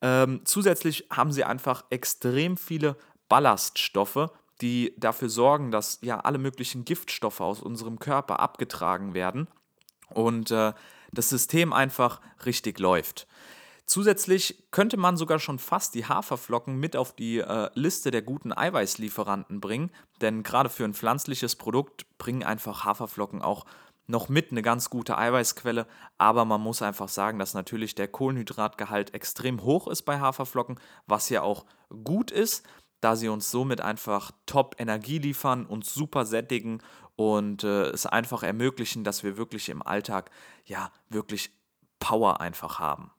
Ähm, 0.00 0.40
zusätzlich 0.44 1.06
haben 1.10 1.30
sie 1.30 1.44
einfach 1.44 1.84
extrem 1.90 2.56
viele 2.56 2.96
Ballaststoffe, 3.28 4.30
die 4.62 4.94
dafür 4.96 5.28
sorgen, 5.28 5.70
dass 5.70 5.98
ja 6.00 6.20
alle 6.20 6.38
möglichen 6.38 6.86
Giftstoffe 6.86 7.42
aus 7.42 7.60
unserem 7.60 7.98
Körper 7.98 8.40
abgetragen 8.40 9.12
werden 9.12 9.46
und 10.08 10.50
äh, 10.52 10.72
das 11.12 11.28
System 11.28 11.74
einfach 11.74 12.22
richtig 12.46 12.78
läuft. 12.78 13.27
Zusätzlich 13.88 14.64
könnte 14.70 14.98
man 14.98 15.16
sogar 15.16 15.38
schon 15.38 15.58
fast 15.58 15.94
die 15.94 16.04
Haferflocken 16.04 16.76
mit 16.76 16.94
auf 16.94 17.14
die 17.14 17.38
äh, 17.38 17.70
Liste 17.72 18.10
der 18.10 18.20
guten 18.20 18.52
Eiweißlieferanten 18.52 19.62
bringen, 19.62 19.90
denn 20.20 20.42
gerade 20.42 20.68
für 20.68 20.84
ein 20.84 20.92
pflanzliches 20.92 21.56
Produkt 21.56 22.04
bringen 22.18 22.42
einfach 22.42 22.84
Haferflocken 22.84 23.40
auch 23.40 23.64
noch 24.06 24.28
mit 24.28 24.50
eine 24.50 24.60
ganz 24.60 24.90
gute 24.90 25.16
Eiweißquelle, 25.16 25.86
aber 26.18 26.44
man 26.44 26.60
muss 26.60 26.82
einfach 26.82 27.08
sagen, 27.08 27.38
dass 27.38 27.54
natürlich 27.54 27.94
der 27.94 28.08
Kohlenhydratgehalt 28.08 29.14
extrem 29.14 29.62
hoch 29.62 29.88
ist 29.88 30.02
bei 30.02 30.20
Haferflocken, 30.20 30.78
was 31.06 31.30
ja 31.30 31.40
auch 31.40 31.64
gut 32.04 32.30
ist, 32.30 32.68
da 33.00 33.16
sie 33.16 33.28
uns 33.28 33.50
somit 33.50 33.80
einfach 33.80 34.32
top 34.44 34.76
Energie 34.78 35.18
liefern, 35.18 35.64
uns 35.64 35.94
super 35.94 36.26
sättigen 36.26 36.82
und 37.16 37.64
äh, 37.64 37.84
es 37.84 38.04
einfach 38.04 38.42
ermöglichen, 38.42 39.02
dass 39.02 39.22
wir 39.22 39.38
wirklich 39.38 39.70
im 39.70 39.80
Alltag 39.80 40.30
ja 40.66 40.92
wirklich 41.08 41.52
Power 42.00 42.42
einfach 42.42 42.78
haben. 42.78 43.12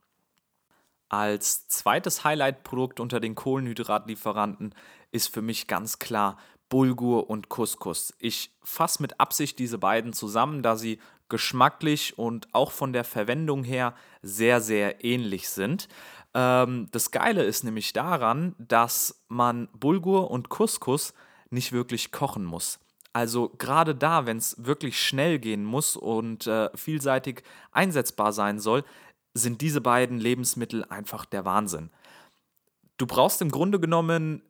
Als 1.10 1.68
zweites 1.68 2.24
Highlight-Produkt 2.24 3.00
unter 3.00 3.20
den 3.20 3.36
Kohlenhydratlieferanten 3.36 4.76
ist 5.12 5.34
für 5.34 5.42
mich 5.42 5.68
ganz 5.68 6.00
klar 6.00 6.38
Bulgur 6.70 7.30
und 7.30 7.50
Couscous. 7.50 8.14
Ich 8.20 8.56
fasse 8.64 9.02
mit 9.02 9.20
Absicht 9.20 9.58
diese 9.58 9.80
beiden 9.80 10.14
zusammen, 10.14 10.62
da 10.62 10.76
sie 10.76 11.00
geschmacklich 11.28 12.18
und 12.18 12.48
auch 12.54 12.72
von 12.72 12.94
der 12.94 13.04
Verwendung 13.04 13.64
her 13.64 13.96
sehr, 14.22 14.62
sehr 14.62 15.04
ähnlich 15.04 15.50
sind. 15.50 15.88
Ähm, 16.34 16.88
das 16.92 17.12
Geile 17.12 17.44
ist 17.44 17.64
nämlich 17.64 17.94
daran, 17.94 18.56
dass 18.60 19.24
man 19.28 19.68
Bulgur 19.74 20.30
und 20.30 20.50
Couscous 20.50 21.14
nicht 21.50 21.72
wirklich 21.72 22.12
kochen 22.12 22.46
muss. 22.46 22.80
Also 23.14 23.50
gerade 23.58 23.96
da, 23.96 24.28
wenn 24.28 24.38
es 24.38 24.56
wirklich 24.64 25.02
schnell 25.02 25.40
gehen 25.40 25.66
muss 25.66 25.96
und 25.96 26.46
äh, 26.46 26.70
vielseitig 26.76 27.44
einsetzbar 27.72 28.34
sein 28.34 28.60
soll, 28.60 28.84
sind 29.40 29.62
diese 29.62 29.82
beiden 29.82 30.20
Lebensmittel 30.20 30.86
einfach 30.86 31.26
der 31.26 31.46
Wahnsinn. 31.46 31.90
Du 32.98 33.08
brauchst 33.08 33.42
im 33.42 33.50
Grunde 33.50 33.80
genommen 33.80 34.44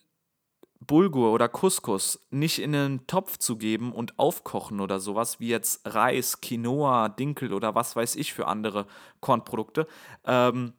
Bulgur 0.81 1.34
oder 1.34 1.50
Couscous 1.50 2.19
nicht 2.29 2.60
in 2.60 2.74
einen 2.74 3.08
Topf 3.08 3.38
zu 3.38 3.58
geben 3.58 3.91
und 3.91 4.17
aufkochen 4.17 4.79
oder 4.79 5.00
sowas, 5.00 5.39
wie 5.39 5.50
jetzt 5.50 5.81
Reis, 5.86 6.41
Quinoa, 6.41 7.10
Dinkel 7.10 7.53
oder 7.53 7.75
was 7.75 7.96
weiß 7.96 8.15
ich 8.15 8.34
für 8.34 8.48
andere 8.48 8.88
Kornprodukte. 9.19 9.88
Ähm, 10.25 10.74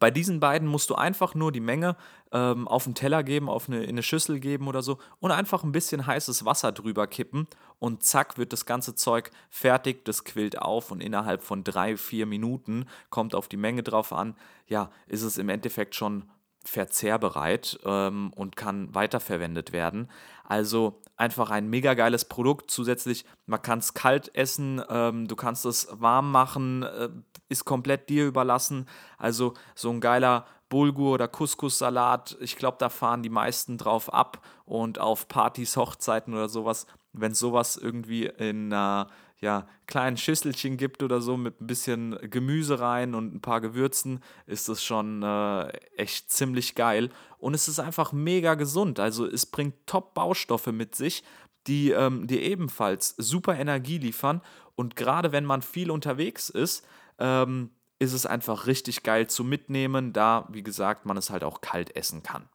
bei 0.00 0.10
diesen 0.10 0.40
beiden 0.40 0.68
musst 0.68 0.90
du 0.90 0.94
einfach 0.94 1.34
nur 1.34 1.52
die 1.52 1.60
Menge 1.60 1.96
ähm, 2.32 2.66
auf 2.66 2.86
einen 2.86 2.94
Teller 2.94 3.22
geben, 3.22 3.48
auf 3.48 3.68
eine, 3.68 3.84
in 3.84 3.90
eine 3.90 4.02
Schüssel 4.02 4.40
geben 4.40 4.68
oder 4.68 4.82
so 4.82 4.98
und 5.20 5.30
einfach 5.30 5.62
ein 5.64 5.72
bisschen 5.72 6.06
heißes 6.06 6.44
Wasser 6.44 6.72
drüber 6.72 7.06
kippen 7.06 7.46
und 7.78 8.02
zack 8.02 8.36
wird 8.36 8.52
das 8.52 8.66
ganze 8.66 8.94
Zeug 8.94 9.30
fertig, 9.48 10.04
das 10.04 10.24
quillt 10.24 10.60
auf 10.60 10.90
und 10.90 11.02
innerhalb 11.02 11.42
von 11.42 11.62
drei, 11.62 11.96
vier 11.96 12.26
Minuten, 12.26 12.86
kommt 13.10 13.34
auf 13.34 13.48
die 13.48 13.56
Menge 13.56 13.82
drauf 13.82 14.12
an, 14.12 14.34
ja, 14.66 14.90
ist 15.06 15.22
es 15.22 15.38
im 15.38 15.48
Endeffekt 15.48 15.94
schon 15.94 16.24
verzehrbereit 16.66 17.78
ähm, 17.84 18.32
und 18.34 18.56
kann 18.56 18.94
weiterverwendet 18.94 19.72
werden. 19.72 20.10
Also 20.44 21.00
einfach 21.16 21.50
ein 21.50 21.68
mega 21.68 21.94
geiles 21.94 22.24
Produkt. 22.24 22.70
Zusätzlich, 22.70 23.24
man 23.46 23.62
kann 23.62 23.78
es 23.78 23.94
kalt 23.94 24.34
essen, 24.34 24.82
ähm, 24.88 25.28
du 25.28 25.36
kannst 25.36 25.64
es 25.64 25.88
warm 25.92 26.30
machen, 26.30 26.82
äh, 26.82 27.08
ist 27.48 27.64
komplett 27.64 28.08
dir 28.08 28.26
überlassen. 28.26 28.88
Also 29.18 29.54
so 29.74 29.90
ein 29.90 30.00
geiler 30.00 30.46
Bulgur 30.68 31.14
oder 31.14 31.28
Couscous-Salat, 31.28 32.36
ich 32.40 32.56
glaube, 32.56 32.76
da 32.80 32.88
fahren 32.88 33.22
die 33.22 33.30
meisten 33.30 33.78
drauf 33.78 34.12
ab 34.12 34.42
und 34.64 34.98
auf 34.98 35.28
Partys, 35.28 35.76
Hochzeiten 35.76 36.34
oder 36.34 36.48
sowas, 36.48 36.86
wenn 37.12 37.34
sowas 37.34 37.76
irgendwie 37.76 38.26
in 38.26 38.72
einer 38.72 39.06
äh, 39.08 39.12
ja, 39.40 39.66
kleinen 39.86 40.16
Schüsselchen 40.16 40.76
gibt 40.76 41.02
oder 41.02 41.20
so 41.20 41.36
mit 41.36 41.60
ein 41.60 41.66
bisschen 41.66 42.18
Gemüse 42.30 42.80
rein 42.80 43.14
und 43.14 43.34
ein 43.34 43.40
paar 43.40 43.60
Gewürzen, 43.60 44.20
ist 44.46 44.68
das 44.68 44.82
schon 44.82 45.22
äh, 45.22 45.68
echt 45.96 46.30
ziemlich 46.30 46.74
geil. 46.74 47.10
Und 47.38 47.54
es 47.54 47.68
ist 47.68 47.78
einfach 47.78 48.12
mega 48.12 48.54
gesund. 48.54 48.98
Also 48.98 49.26
es 49.26 49.46
bringt 49.46 49.74
Top-Baustoffe 49.86 50.68
mit 50.68 50.94
sich, 50.94 51.22
die 51.66 51.90
ähm, 51.90 52.26
dir 52.26 52.42
ebenfalls 52.42 53.14
super 53.18 53.56
Energie 53.56 53.98
liefern. 53.98 54.40
Und 54.74 54.96
gerade 54.96 55.32
wenn 55.32 55.44
man 55.44 55.62
viel 55.62 55.90
unterwegs 55.90 56.48
ist, 56.48 56.86
ähm, 57.18 57.70
ist 57.98 58.12
es 58.12 58.26
einfach 58.26 58.66
richtig 58.66 59.02
geil 59.02 59.26
zu 59.26 59.42
mitnehmen, 59.42 60.12
da, 60.12 60.46
wie 60.50 60.62
gesagt, 60.62 61.06
man 61.06 61.16
es 61.16 61.30
halt 61.30 61.44
auch 61.44 61.60
kalt 61.60 61.96
essen 61.96 62.22
kann. 62.22 62.48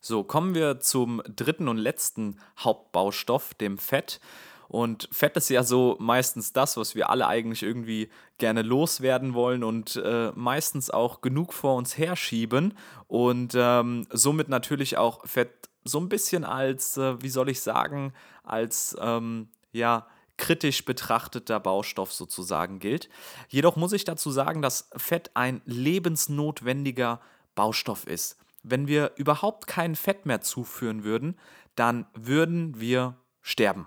So, 0.00 0.22
kommen 0.24 0.54
wir 0.54 0.80
zum 0.80 1.22
dritten 1.26 1.68
und 1.68 1.76
letzten 1.76 2.38
Hauptbaustoff, 2.58 3.54
dem 3.54 3.78
Fett. 3.78 4.20
Und 4.68 5.08
Fett 5.10 5.36
ist 5.36 5.48
ja 5.48 5.62
so 5.62 5.96
meistens 5.98 6.52
das, 6.52 6.76
was 6.76 6.94
wir 6.94 7.08
alle 7.08 7.26
eigentlich 7.26 7.62
irgendwie 7.62 8.10
gerne 8.36 8.62
loswerden 8.62 9.32
wollen 9.32 9.64
und 9.64 9.96
äh, 9.96 10.30
meistens 10.34 10.90
auch 10.90 11.22
genug 11.22 11.54
vor 11.54 11.76
uns 11.76 11.96
herschieben 11.96 12.76
und 13.06 13.54
ähm, 13.56 14.06
somit 14.12 14.50
natürlich 14.50 14.98
auch 14.98 15.26
Fett 15.26 15.70
so 15.84 15.98
ein 15.98 16.10
bisschen 16.10 16.44
als, 16.44 16.98
äh, 16.98 17.20
wie 17.22 17.30
soll 17.30 17.48
ich 17.48 17.62
sagen, 17.62 18.12
als, 18.44 18.94
ähm, 19.00 19.48
ja, 19.72 20.06
kritisch 20.36 20.84
betrachteter 20.84 21.60
Baustoff 21.60 22.12
sozusagen 22.12 22.78
gilt. 22.78 23.08
Jedoch 23.48 23.74
muss 23.74 23.92
ich 23.92 24.04
dazu 24.04 24.30
sagen, 24.30 24.62
dass 24.62 24.88
Fett 24.96 25.30
ein 25.34 25.62
lebensnotwendiger 25.64 27.20
Baustoff 27.54 28.06
ist. 28.06 28.36
Wenn 28.62 28.86
wir 28.88 29.12
überhaupt 29.16 29.66
kein 29.66 29.94
Fett 29.94 30.26
mehr 30.26 30.40
zuführen 30.40 31.04
würden, 31.04 31.38
dann 31.74 32.06
würden 32.14 32.80
wir 32.80 33.16
sterben. 33.40 33.86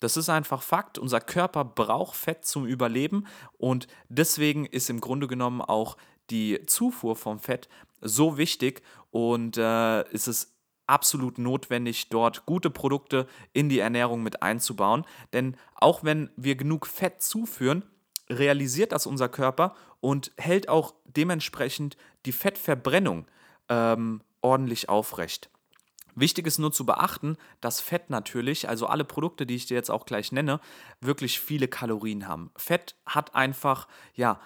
Das 0.00 0.16
ist 0.16 0.28
einfach 0.28 0.62
Fakt. 0.62 0.98
Unser 0.98 1.20
Körper 1.20 1.64
braucht 1.64 2.16
Fett 2.16 2.44
zum 2.44 2.66
Überleben 2.66 3.26
und 3.56 3.86
deswegen 4.08 4.66
ist 4.66 4.90
im 4.90 5.00
Grunde 5.00 5.26
genommen 5.26 5.60
auch 5.60 5.96
die 6.30 6.64
Zufuhr 6.66 7.16
vom 7.16 7.38
Fett 7.38 7.68
so 8.00 8.36
wichtig 8.36 8.82
und 9.10 9.56
äh, 9.56 10.08
ist 10.10 10.28
es 10.28 10.56
absolut 10.86 11.38
notwendig, 11.38 12.08
dort 12.10 12.46
gute 12.46 12.70
Produkte 12.70 13.26
in 13.52 13.68
die 13.68 13.80
Ernährung 13.80 14.22
mit 14.22 14.42
einzubauen. 14.42 15.04
Denn 15.32 15.56
auch 15.74 16.04
wenn 16.04 16.30
wir 16.36 16.56
genug 16.56 16.86
Fett 16.86 17.22
zuführen, 17.22 17.84
realisiert 18.28 18.92
das 18.92 19.06
unser 19.06 19.28
Körper 19.28 19.74
und 20.00 20.32
hält 20.36 20.68
auch 20.68 20.94
dementsprechend 21.04 21.96
die 22.26 22.32
Fettverbrennung 22.32 23.26
ähm, 23.68 24.20
ordentlich 24.40 24.88
aufrecht. 24.88 25.50
Wichtig 26.14 26.46
ist 26.46 26.58
nur 26.58 26.72
zu 26.72 26.86
beachten, 26.86 27.36
dass 27.60 27.80
Fett 27.80 28.08
natürlich, 28.08 28.70
also 28.70 28.86
alle 28.86 29.04
Produkte, 29.04 29.44
die 29.44 29.54
ich 29.54 29.66
dir 29.66 29.74
jetzt 29.74 29.90
auch 29.90 30.06
gleich 30.06 30.32
nenne, 30.32 30.60
wirklich 31.00 31.40
viele 31.40 31.68
Kalorien 31.68 32.26
haben. 32.26 32.50
Fett 32.56 32.96
hat 33.04 33.34
einfach, 33.34 33.86
ja, 34.14 34.40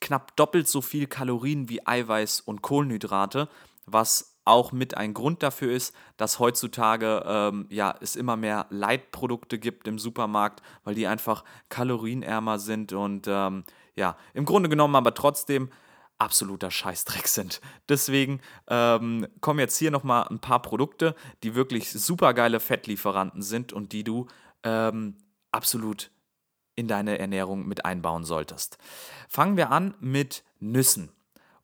knapp 0.00 0.34
doppelt 0.36 0.66
so 0.66 0.80
viel 0.80 1.06
Kalorien 1.06 1.68
wie 1.68 1.86
Eiweiß 1.86 2.40
und 2.40 2.62
Kohlenhydrate, 2.62 3.50
was 3.84 4.30
auch 4.46 4.72
mit 4.72 4.96
ein 4.96 5.12
Grund 5.12 5.42
dafür 5.42 5.72
ist, 5.72 5.94
dass 6.16 6.38
heutzutage 6.38 7.22
ähm, 7.26 7.66
ja, 7.68 7.94
es 8.00 8.16
immer 8.16 8.36
mehr 8.36 8.66
Leitprodukte 8.70 9.58
gibt 9.58 9.86
im 9.86 9.98
Supermarkt, 9.98 10.62
weil 10.84 10.94
die 10.94 11.06
einfach 11.06 11.44
kalorienärmer 11.68 12.58
sind 12.58 12.94
und 12.94 13.26
ähm, 13.28 13.64
ja, 13.94 14.16
im 14.32 14.46
Grunde 14.46 14.70
genommen 14.70 14.96
aber 14.96 15.12
trotzdem 15.12 15.70
absoluter 16.20 16.70
Scheißdreck 16.70 17.26
sind. 17.26 17.60
Deswegen 17.88 18.40
ähm, 18.68 19.26
kommen 19.40 19.58
jetzt 19.58 19.76
hier 19.76 19.90
nochmal 19.90 20.26
ein 20.28 20.38
paar 20.38 20.62
Produkte, 20.62 21.14
die 21.42 21.54
wirklich 21.54 21.90
super 21.90 22.34
geile 22.34 22.60
Fettlieferanten 22.60 23.42
sind 23.42 23.72
und 23.72 23.92
die 23.92 24.04
du 24.04 24.26
ähm, 24.62 25.16
absolut 25.50 26.10
in 26.76 26.88
deine 26.88 27.18
Ernährung 27.18 27.66
mit 27.66 27.84
einbauen 27.84 28.24
solltest. 28.24 28.78
Fangen 29.28 29.56
wir 29.56 29.70
an 29.70 29.94
mit 30.00 30.44
Nüssen. 30.60 31.10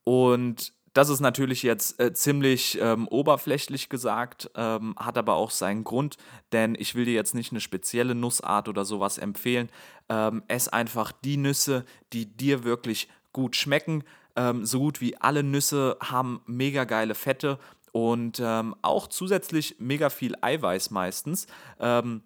Und 0.04 0.72
das 0.96 1.10
ist 1.10 1.20
natürlich 1.20 1.62
jetzt 1.62 2.00
äh, 2.00 2.14
ziemlich 2.14 2.78
ähm, 2.80 3.06
oberflächlich 3.08 3.90
gesagt, 3.90 4.50
ähm, 4.54 4.94
hat 4.98 5.18
aber 5.18 5.34
auch 5.34 5.50
seinen 5.50 5.84
Grund, 5.84 6.16
denn 6.52 6.74
ich 6.78 6.94
will 6.94 7.04
dir 7.04 7.12
jetzt 7.12 7.34
nicht 7.34 7.52
eine 7.52 7.60
spezielle 7.60 8.14
Nussart 8.14 8.68
oder 8.68 8.86
sowas 8.86 9.18
empfehlen. 9.18 9.68
Ähm, 10.08 10.42
ess 10.48 10.68
einfach 10.68 11.12
die 11.12 11.36
Nüsse, 11.36 11.84
die 12.14 12.24
dir 12.24 12.64
wirklich 12.64 13.10
gut 13.32 13.56
schmecken. 13.56 14.04
Ähm, 14.36 14.64
so 14.64 14.78
gut 14.78 15.00
wie 15.00 15.16
alle 15.16 15.42
Nüsse 15.42 15.96
haben 16.00 16.40
mega 16.46 16.84
geile 16.84 17.14
Fette 17.14 17.58
und 17.92 18.40
ähm, 18.44 18.74
auch 18.82 19.06
zusätzlich 19.06 19.76
mega 19.78 20.10
viel 20.10 20.34
Eiweiß 20.40 20.90
meistens. 20.90 21.46
Ähm, 21.80 22.22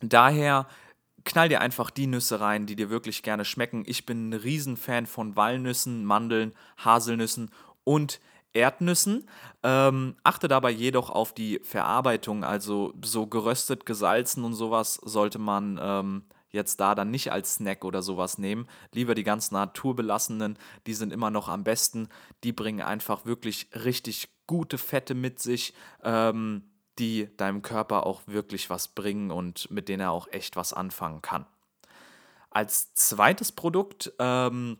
daher 0.00 0.66
knall 1.24 1.48
dir 1.48 1.60
einfach 1.60 1.90
die 1.90 2.06
Nüsse 2.06 2.40
rein, 2.40 2.66
die 2.66 2.76
dir 2.76 2.90
wirklich 2.90 3.22
gerne 3.22 3.44
schmecken. 3.44 3.82
Ich 3.86 4.06
bin 4.06 4.30
ein 4.30 4.32
Riesenfan 4.34 5.06
von 5.06 5.36
Walnüssen, 5.36 6.04
Mandeln, 6.04 6.52
Haselnüssen 6.78 7.50
und 7.84 8.20
Erdnüssen. 8.52 9.28
Ähm, 9.62 10.16
achte 10.22 10.48
dabei 10.48 10.70
jedoch 10.70 11.10
auf 11.10 11.34
die 11.34 11.60
Verarbeitung, 11.62 12.44
also 12.44 12.94
so 13.04 13.26
geröstet, 13.26 13.86
gesalzen 13.86 14.44
und 14.44 14.54
sowas 14.54 14.94
sollte 14.94 15.38
man 15.38 15.78
ähm, 15.82 16.22
jetzt 16.50 16.80
da 16.80 16.94
dann 16.94 17.10
nicht 17.10 17.32
als 17.32 17.56
Snack 17.56 17.84
oder 17.84 18.02
sowas 18.02 18.38
nehmen. 18.38 18.66
Lieber 18.92 19.14
die 19.14 19.24
ganz 19.24 19.50
naturbelassenen, 19.50 20.58
die 20.86 20.94
sind 20.94 21.12
immer 21.12 21.30
noch 21.30 21.48
am 21.48 21.64
besten. 21.64 22.08
Die 22.44 22.52
bringen 22.52 22.80
einfach 22.80 23.24
wirklich 23.24 23.68
richtig 23.72 24.28
gute 24.46 24.78
Fette 24.78 25.14
mit 25.14 25.40
sich, 25.40 25.74
ähm, 26.02 26.62
die 26.98 27.28
deinem 27.36 27.62
Körper 27.62 28.06
auch 28.06 28.22
wirklich 28.26 28.70
was 28.70 28.88
bringen 28.88 29.30
und 29.30 29.70
mit 29.70 29.88
denen 29.88 30.00
er 30.00 30.10
auch 30.10 30.26
echt 30.32 30.56
was 30.56 30.72
anfangen 30.72 31.22
kann. 31.22 31.46
Als 32.50 32.94
zweites 32.94 33.52
Produkt, 33.52 34.12
ähm, 34.18 34.78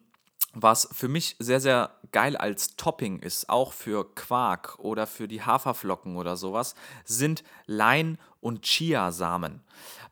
was 0.54 0.88
für 0.92 1.08
mich 1.08 1.36
sehr, 1.38 1.60
sehr 1.60 1.90
geil 2.12 2.36
als 2.36 2.76
Topping 2.76 3.18
ist, 3.18 3.48
auch 3.48 3.72
für 3.72 4.14
Quark 4.14 4.78
oder 4.78 5.06
für 5.06 5.28
die 5.28 5.42
Haferflocken 5.42 6.16
oder 6.16 6.36
sowas, 6.36 6.74
sind 7.04 7.44
Lein- 7.66 8.18
und 8.40 8.62
Chiasamen. 8.62 9.62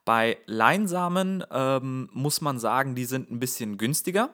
Bei 0.05 0.39
Leinsamen 0.47 1.45
ähm, 1.51 2.09
muss 2.13 2.41
man 2.41 2.59
sagen, 2.59 2.95
die 2.95 3.07
sind 3.07 3.31
ein 3.31 3.41
bisschen 3.41 3.77
günstiger. 3.77 4.31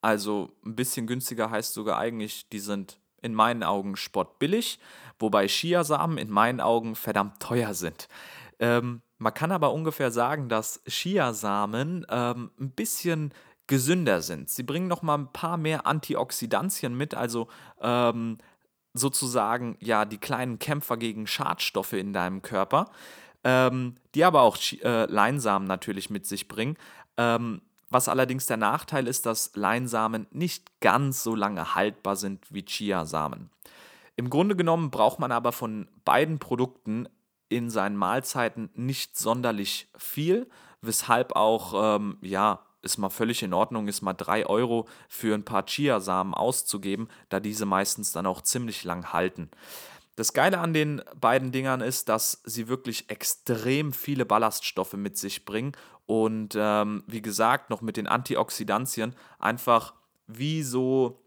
Also 0.00 0.52
ein 0.64 0.76
bisschen 0.76 1.06
günstiger 1.06 1.50
heißt 1.50 1.74
sogar 1.74 1.98
eigentlich, 1.98 2.48
die 2.50 2.60
sind 2.60 2.98
in 3.20 3.34
meinen 3.34 3.64
Augen 3.64 3.96
spottbillig, 3.96 4.78
wobei 5.18 5.48
Chiasamen 5.48 6.18
in 6.18 6.30
meinen 6.30 6.60
Augen 6.60 6.94
verdammt 6.94 7.40
teuer 7.40 7.74
sind. 7.74 8.08
Ähm, 8.60 9.02
man 9.18 9.34
kann 9.34 9.50
aber 9.50 9.72
ungefähr 9.72 10.12
sagen, 10.12 10.48
dass 10.48 10.82
Chiasamen 10.86 12.06
ähm, 12.08 12.52
ein 12.60 12.70
bisschen 12.70 13.34
gesünder 13.68 14.20
sind. 14.20 14.50
Sie 14.50 14.64
bringen 14.64 14.88
noch 14.88 15.02
mal 15.02 15.16
ein 15.16 15.32
paar 15.32 15.56
mehr 15.56 15.86
Antioxidantien 15.86 16.96
mit, 16.96 17.14
also 17.14 17.46
ähm, 17.80 18.38
sozusagen 18.94 19.76
ja 19.80 20.04
die 20.04 20.18
kleinen 20.18 20.58
Kämpfer 20.58 20.96
gegen 20.96 21.28
Schadstoffe 21.28 21.92
in 21.92 22.12
deinem 22.12 22.42
Körper 22.42 22.90
ähm, 23.44 23.96
die 24.14 24.24
aber 24.24 24.42
auch 24.42 24.58
äh, 24.82 25.04
Leinsamen 25.06 25.66
natürlich 25.68 26.10
mit 26.10 26.26
sich 26.26 26.48
bringen. 26.48 26.76
Ähm, 27.16 27.62
was 27.90 28.08
allerdings 28.08 28.46
der 28.46 28.58
Nachteil 28.58 29.06
ist, 29.06 29.24
dass 29.24 29.56
Leinsamen 29.56 30.26
nicht 30.30 30.80
ganz 30.80 31.22
so 31.22 31.34
lange 31.34 31.74
haltbar 31.74 32.16
sind 32.16 32.44
wie 32.52 32.64
Chiasamen. 32.64 33.50
Im 34.16 34.28
Grunde 34.28 34.56
genommen 34.56 34.90
braucht 34.90 35.18
man 35.18 35.32
aber 35.32 35.52
von 35.52 35.88
beiden 36.04 36.38
Produkten 36.38 37.08
in 37.48 37.70
seinen 37.70 37.96
Mahlzeiten 37.96 38.68
nicht 38.74 39.16
sonderlich 39.16 39.88
viel, 39.96 40.50
weshalb 40.82 41.34
auch, 41.34 41.96
ähm, 41.96 42.18
ja, 42.20 42.60
es 42.82 42.98
mal 42.98 43.10
völlig 43.10 43.42
in 43.42 43.52
Ordnung 43.52 43.88
ist, 43.88 44.02
mal 44.02 44.14
3 44.14 44.46
Euro 44.46 44.86
für 45.08 45.34
ein 45.34 45.44
paar 45.44 45.66
Chiasamen 45.66 46.34
auszugeben, 46.34 47.08
da 47.28 47.40
diese 47.40 47.66
meistens 47.66 48.12
dann 48.12 48.26
auch 48.26 48.42
ziemlich 48.42 48.84
lang 48.84 49.12
halten. 49.12 49.50
Das 50.16 50.32
Geile 50.32 50.58
an 50.58 50.72
den 50.72 51.00
beiden 51.20 51.52
Dingern 51.52 51.80
ist, 51.80 52.08
dass 52.08 52.42
sie 52.44 52.66
wirklich 52.66 53.08
extrem 53.08 53.92
viele 53.92 54.26
Ballaststoffe 54.26 54.94
mit 54.94 55.16
sich 55.16 55.44
bringen 55.44 55.72
und 56.06 56.56
ähm, 56.58 57.04
wie 57.06 57.22
gesagt, 57.22 57.70
noch 57.70 57.82
mit 57.82 57.96
den 57.96 58.08
Antioxidantien 58.08 59.14
einfach 59.38 59.94
wie 60.26 60.62
so, 60.62 61.22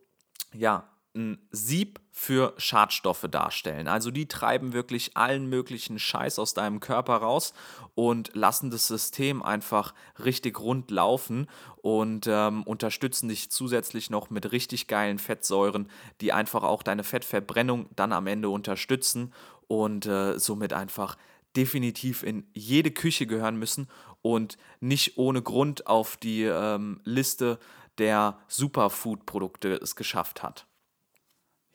ja, 0.53 0.90
ein 1.13 1.39
Sieb 1.51 1.99
für 2.11 2.53
Schadstoffe 2.57 3.25
darstellen. 3.29 3.87
Also 3.87 4.11
die 4.11 4.27
treiben 4.27 4.73
wirklich 4.73 5.17
allen 5.17 5.47
möglichen 5.47 5.99
Scheiß 5.99 6.39
aus 6.39 6.53
deinem 6.53 6.79
Körper 6.79 7.17
raus 7.17 7.53
und 7.95 8.31
lassen 8.35 8.69
das 8.69 8.87
System 8.87 9.41
einfach 9.41 9.93
richtig 10.23 10.59
rund 10.59 10.91
laufen 10.91 11.47
und 11.77 12.27
ähm, 12.27 12.63
unterstützen 12.63 13.29
dich 13.29 13.51
zusätzlich 13.51 14.09
noch 14.09 14.29
mit 14.29 14.51
richtig 14.51 14.87
geilen 14.87 15.19
Fettsäuren, 15.19 15.89
die 16.21 16.31
einfach 16.31 16.63
auch 16.63 16.83
deine 16.83 17.03
Fettverbrennung 17.03 17.89
dann 17.95 18.13
am 18.13 18.27
Ende 18.27 18.49
unterstützen 18.49 19.33
und 19.67 20.05
äh, 20.05 20.37
somit 20.39 20.73
einfach 20.73 21.17
definitiv 21.55 22.23
in 22.23 22.47
jede 22.53 22.91
Küche 22.91 23.27
gehören 23.27 23.57
müssen 23.57 23.87
und 24.21 24.57
nicht 24.79 25.17
ohne 25.17 25.41
Grund 25.41 25.87
auf 25.87 26.15
die 26.17 26.43
ähm, 26.43 27.01
Liste 27.03 27.59
der 27.97 28.39
Superfood-Produkte 28.47 29.73
es 29.75 29.95
geschafft 29.95 30.43
hat. 30.43 30.65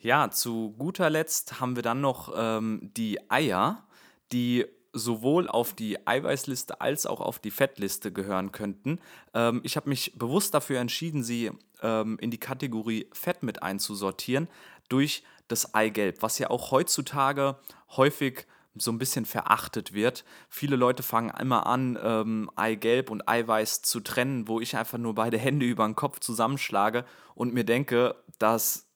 Ja, 0.07 0.31
zu 0.31 0.73
guter 0.77 1.09
Letzt 1.09 1.59
haben 1.59 1.75
wir 1.75 1.83
dann 1.83 1.99
noch 1.99 2.33
ähm, 2.33 2.91
die 2.95 3.29
Eier, 3.29 3.83
die 4.31 4.65
sowohl 4.93 5.49
auf 5.49 5.73
die 5.73 6.07
Eiweißliste 6.07 6.79
als 6.79 7.05
auch 7.05 7.19
auf 7.19 7.39
die 7.39 7.51
Fettliste 7.51 8.13
gehören 8.13 8.53
könnten. 8.53 9.01
Ähm, 9.33 9.59
ich 9.65 9.75
habe 9.75 9.89
mich 9.89 10.13
bewusst 10.17 10.53
dafür 10.53 10.79
entschieden, 10.79 11.23
sie 11.23 11.51
ähm, 11.81 12.17
in 12.21 12.31
die 12.31 12.37
Kategorie 12.37 13.09
Fett 13.11 13.43
mit 13.43 13.63
einzusortieren 13.63 14.47
durch 14.87 15.25
das 15.49 15.73
Eigelb, 15.73 16.21
was 16.21 16.39
ja 16.39 16.51
auch 16.51 16.71
heutzutage 16.71 17.57
häufig 17.97 18.47
so 18.77 18.93
ein 18.93 18.99
bisschen 18.99 19.25
verachtet 19.25 19.91
wird. 19.91 20.23
Viele 20.47 20.77
Leute 20.77 21.03
fangen 21.03 21.31
immer 21.37 21.65
an, 21.65 21.99
ähm, 22.01 22.49
Eigelb 22.55 23.11
und 23.11 23.27
Eiweiß 23.27 23.81
zu 23.81 23.99
trennen, 23.99 24.47
wo 24.47 24.61
ich 24.61 24.77
einfach 24.77 24.99
nur 24.99 25.15
beide 25.15 25.37
Hände 25.37 25.65
über 25.65 25.85
den 25.85 25.97
Kopf 25.97 26.21
zusammenschlage 26.21 27.03
und 27.35 27.53
mir 27.53 27.65
denke, 27.65 28.15
dass 28.39 28.87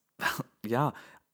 ja, 0.65 0.93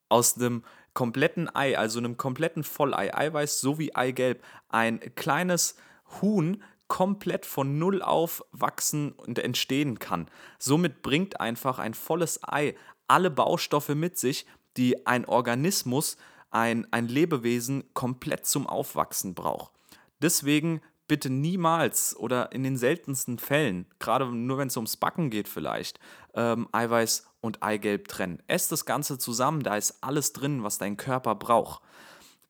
aus 0.09 0.37
einem 0.37 0.63
kompletten 0.93 1.53
Ei, 1.53 1.77
also 1.77 1.99
einem 1.99 2.17
kompletten 2.17 2.63
Vollei, 2.63 3.13
Eiweiß 3.13 3.61
sowie 3.61 3.93
Eigelb, 3.93 4.43
ein 4.69 4.99
kleines 5.15 5.75
Huhn 6.21 6.63
komplett 6.87 7.45
von 7.45 7.77
Null 7.77 8.01
auf 8.01 8.43
wachsen 8.51 9.11
und 9.11 9.39
entstehen 9.39 9.99
kann. 9.99 10.27
Somit 10.57 11.01
bringt 11.01 11.39
einfach 11.39 11.79
ein 11.79 11.93
volles 11.93 12.39
Ei 12.43 12.75
alle 13.07 13.29
Baustoffe 13.29 13.89
mit 13.89 14.17
sich, 14.17 14.45
die 14.77 15.05
ein 15.05 15.25
Organismus, 15.25 16.17
ein, 16.49 16.87
ein 16.91 17.07
Lebewesen 17.07 17.83
komplett 17.93 18.45
zum 18.45 18.67
Aufwachsen 18.67 19.35
braucht. 19.35 19.73
Deswegen 20.21 20.81
bitte 21.07 21.29
niemals 21.29 22.15
oder 22.17 22.51
in 22.51 22.63
den 22.63 22.77
seltensten 22.77 23.39
Fällen, 23.39 23.85
gerade 23.99 24.25
nur 24.25 24.57
wenn 24.57 24.67
es 24.67 24.77
ums 24.77 24.97
Backen 24.97 25.29
geht 25.29 25.47
vielleicht, 25.47 25.99
ähm, 26.33 26.67
Eiweiß 26.71 27.27
und 27.41 27.63
Eigelb 27.63 28.07
trennen. 28.07 28.41
Ess 28.47 28.67
das 28.67 28.85
Ganze 28.85 29.17
zusammen, 29.17 29.63
da 29.63 29.77
ist 29.77 30.03
alles 30.03 30.33
drin, 30.33 30.63
was 30.63 30.77
dein 30.77 30.97
Körper 30.97 31.35
braucht. 31.35 31.81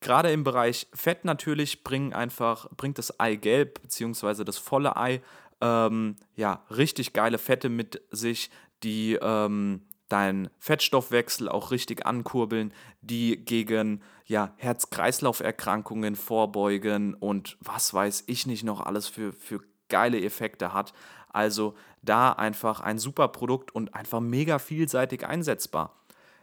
Gerade 0.00 0.30
im 0.30 0.44
Bereich 0.44 0.86
Fett 0.94 1.24
natürlich 1.24 1.82
bringt 1.82 2.14
einfach, 2.14 2.68
bringt 2.70 2.98
das 2.98 3.18
Eigelb 3.18 3.82
bzw. 3.82 4.44
das 4.44 4.58
volle 4.58 4.96
Ei 4.96 5.20
ähm, 5.60 6.16
ja, 6.36 6.64
richtig 6.70 7.12
geile 7.12 7.38
Fette 7.38 7.68
mit 7.68 8.00
sich, 8.10 8.50
die 8.82 9.18
ähm, 9.20 9.82
deinen 10.08 10.50
Fettstoffwechsel 10.58 11.48
auch 11.48 11.70
richtig 11.70 12.06
ankurbeln, 12.06 12.72
die 13.00 13.44
gegen 13.44 14.02
ja, 14.24 14.54
Herz-Kreislauf-Erkrankungen 14.56 16.16
vorbeugen 16.16 17.14
und 17.14 17.56
was 17.60 17.92
weiß 17.92 18.24
ich 18.26 18.46
nicht 18.46 18.64
noch 18.64 18.80
alles 18.80 19.08
für, 19.08 19.32
für 19.32 19.60
geile 19.88 20.22
Effekte 20.22 20.72
hat. 20.72 20.92
Also 21.38 21.74
da 22.02 22.32
einfach 22.32 22.80
ein 22.80 22.98
super 22.98 23.28
Produkt 23.28 23.72
und 23.72 23.94
einfach 23.94 24.18
mega 24.18 24.58
vielseitig 24.58 25.24
einsetzbar. 25.24 25.94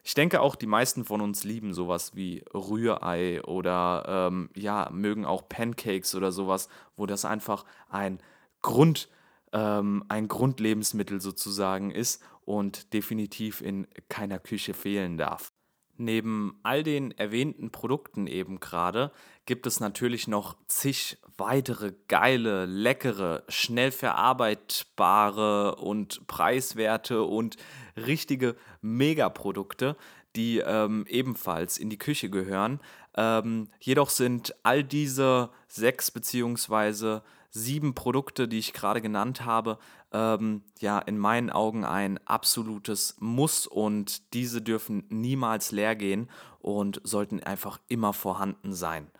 Ich 0.05 0.13
denke 0.13 0.39
auch, 0.39 0.55
die 0.55 0.67
meisten 0.67 1.03
von 1.03 1.19
uns 1.19 1.43
lieben 1.43 1.73
sowas 1.73 2.15
wie 2.15 2.45
Rührei 2.53 3.43
oder 3.43 4.29
ähm, 4.31 4.49
ja, 4.55 4.87
mögen 4.93 5.25
auch 5.25 5.49
Pancakes 5.49 6.15
oder 6.15 6.31
sowas, 6.31 6.69
wo 6.95 7.05
das 7.07 7.25
einfach 7.25 7.65
ein 7.89 8.19
Grund, 8.61 9.09
ähm, 9.51 10.05
ein 10.07 10.29
Grundlebensmittel 10.29 11.19
sozusagen 11.19 11.91
ist 11.91 12.23
und 12.45 12.93
definitiv 12.93 13.59
in 13.59 13.87
keiner 14.07 14.39
Küche 14.39 14.73
fehlen 14.73 15.17
darf. 15.17 15.51
Neben 15.97 16.59
all 16.63 16.83
den 16.83 17.11
erwähnten 17.11 17.71
Produkten 17.71 18.27
eben 18.27 18.59
gerade 18.59 19.11
gibt 19.45 19.67
es 19.67 19.79
natürlich 19.79 20.27
noch 20.27 20.57
zig 20.67 21.17
weitere 21.37 21.93
geile, 22.07 22.65
leckere, 22.65 23.43
schnell 23.47 23.91
verarbeitbare 23.91 25.75
und 25.75 26.25
preiswerte 26.27 27.23
und 27.23 27.57
richtige 27.95 28.55
Megaprodukte, 28.81 29.95
die 30.35 30.59
ähm, 30.59 31.05
ebenfalls 31.07 31.77
in 31.77 31.89
die 31.89 31.97
Küche 31.97 32.29
gehören. 32.29 32.79
Ähm, 33.15 33.69
jedoch 33.79 34.09
sind 34.09 34.53
all 34.63 34.83
diese 34.83 35.49
sechs 35.67 36.11
beziehungsweise 36.11 37.23
sieben 37.49 37.95
Produkte, 37.95 38.49
die 38.49 38.59
ich 38.59 38.73
gerade 38.73 39.01
genannt 39.01 39.45
habe, 39.45 39.77
ähm, 40.15 40.61
ja 40.79 40.99
in 40.99 41.17
meinen 41.17 41.49
Augen 41.49 41.83
ein 41.83 42.19
absolutes 42.25 43.17
Muss 43.19 43.67
und 43.67 44.33
diese 44.33 44.61
dürfen 44.61 45.03
niemals 45.09 45.71
leer 45.71 45.95
gehen 45.95 46.29
und 46.59 47.01
sollten 47.03 47.43
einfach 47.43 47.79
immer 47.89 48.13
vorhanden 48.13 48.73
sein. 48.73 49.11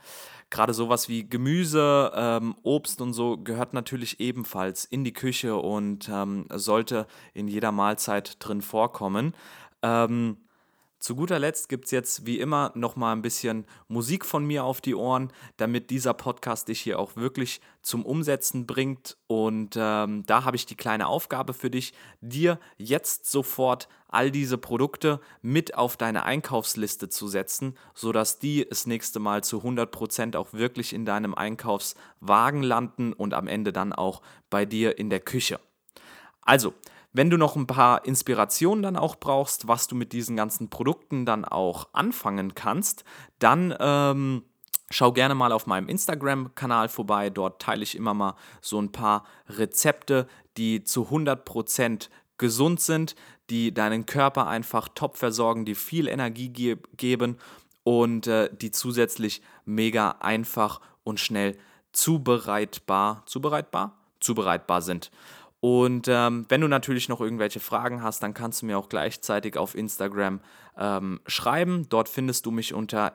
Gerade 0.49 0.73
sowas 0.73 1.09
wie 1.09 1.27
Gemüse, 1.27 2.11
ähm, 2.15 2.55
Obst 2.63 3.01
und 3.01 3.13
so 3.13 3.37
gehört 3.37 3.73
natürlich 3.73 4.19
ebenfalls 4.21 4.85
in 4.85 5.03
die 5.03 5.11
Küche 5.13 5.57
und 5.57 6.09
ähm, 6.09 6.45
sollte 6.53 7.07
in 7.33 7.47
jeder 7.47 7.71
Mahlzeit 7.71 8.37
drin 8.39 8.61
vorkommen. 8.61 9.35
Ähm, 9.81 10.37
Zu 11.05 11.15
guter 11.15 11.37
Letzt 11.37 11.69
gibt 11.69 11.85
es 11.85 11.91
jetzt 11.91 12.25
wie 12.25 12.39
immer 12.39 12.71
nochmal 12.73 13.15
ein 13.15 13.21
bisschen 13.21 13.67
Musik 13.87 14.25
von 14.25 14.43
mir 14.43 14.63
auf 14.63 14.81
die 14.81 14.95
Ohren, 14.95 15.31
damit 15.55 15.91
dieser 15.91 16.15
Podcast 16.15 16.67
dich 16.67 16.81
hier 16.81 16.97
auch 16.97 17.15
wirklich 17.15 17.61
zum 17.83 18.03
Umsetzen 18.03 18.65
bringt. 18.65 19.15
Und 19.27 19.75
ähm, 19.77 20.23
da 20.25 20.45
habe 20.45 20.55
ich 20.55 20.65
die 20.65 20.73
kleine 20.73 21.05
Aufgabe 21.05 21.53
für 21.53 21.69
dich, 21.69 21.93
dir 22.21 22.59
jetzt 22.79 23.29
sofort 23.29 23.87
all 24.07 24.31
diese 24.31 24.57
Produkte 24.57 25.19
mit 25.43 25.75
auf 25.75 25.95
deine 25.95 26.23
Einkaufsliste 26.23 27.07
zu 27.07 27.27
setzen, 27.27 27.77
sodass 27.93 28.39
die 28.39 28.65
das 28.67 28.87
nächste 28.87 29.19
Mal 29.19 29.43
zu 29.43 29.59
100% 29.59 30.35
auch 30.35 30.53
wirklich 30.53 30.91
in 30.91 31.05
deinem 31.05 31.35
Einkaufswagen 31.35 32.63
landen 32.63 33.13
und 33.13 33.35
am 33.35 33.47
Ende 33.47 33.71
dann 33.71 33.93
auch 33.93 34.23
bei 34.49 34.65
dir 34.65 34.97
in 34.97 35.11
der 35.11 35.19
Küche. 35.19 35.59
Also, 36.41 36.73
wenn 37.15 37.29
du 37.29 37.37
noch 37.37 37.55
ein 37.55 37.65
paar 37.65 38.03
Inspirationen 38.03 38.83
dann 38.83 38.97
auch 38.97 39.15
brauchst, 39.15 39.69
was 39.69 39.87
du 39.87 39.95
mit 39.95 40.11
diesen 40.11 40.35
ganzen 40.35 40.69
Produkten 40.69 41.25
dann 41.25 41.45
auch 41.45 41.87
anfangen 41.93 42.55
kannst, 42.55 43.05
dann 43.39 43.73
ähm, 43.79 44.43
schau 44.89 45.13
gerne 45.13 45.33
mal 45.33 45.53
auf 45.53 45.65
meinem 45.65 45.87
Instagram-Kanal 45.87 46.89
vorbei. 46.89 47.29
Dort 47.29 47.61
teile 47.61 47.83
ich 47.83 47.95
immer 47.95 48.13
mal 48.13 48.35
so 48.59 48.81
ein 48.81 48.91
paar 48.91 49.23
Rezepte, 49.47 50.27
die 50.57 50.83
zu 50.83 51.03
100% 51.03 52.09
gesund 52.37 52.81
sind, 52.81 53.15
die 53.49 53.73
deinen 53.73 54.05
Körper 54.05 54.47
einfach 54.47 54.89
top 54.93 55.15
versorgen, 55.15 55.63
die 55.63 55.75
viel 55.75 56.09
Energie 56.09 56.49
ge 56.49 56.77
geben 56.97 57.37
und 57.83 58.27
äh, 58.27 58.49
die 58.53 58.71
zusätzlich 58.71 59.41
mega 59.63 60.17
einfach 60.19 60.81
und 61.05 61.21
schnell 61.21 61.57
zubereitbar, 61.93 63.23
zubereitbar, 63.25 63.95
zubereitbar 64.19 64.81
sind. 64.81 65.11
Und 65.65 66.07
ähm, 66.07 66.45
wenn 66.47 66.61
du 66.61 66.67
natürlich 66.67 67.09
noch 67.09 67.21
irgendwelche 67.21 67.59
Fragen 67.59 68.03
hast, 68.03 68.21
dann 68.21 68.35
kannst 68.35 68.61
du 68.61 68.67
mir 68.67 68.77
auch 68.77 68.87
gleichzeitig 68.87 69.57
auf 69.57 69.73
Instagram 69.73 70.41
ähm, 70.77 71.19
schreiben. 71.25 71.87
Dort 71.89 72.07
findest 72.07 72.45
du 72.45 72.51
mich 72.51 72.75
unter 72.75 73.13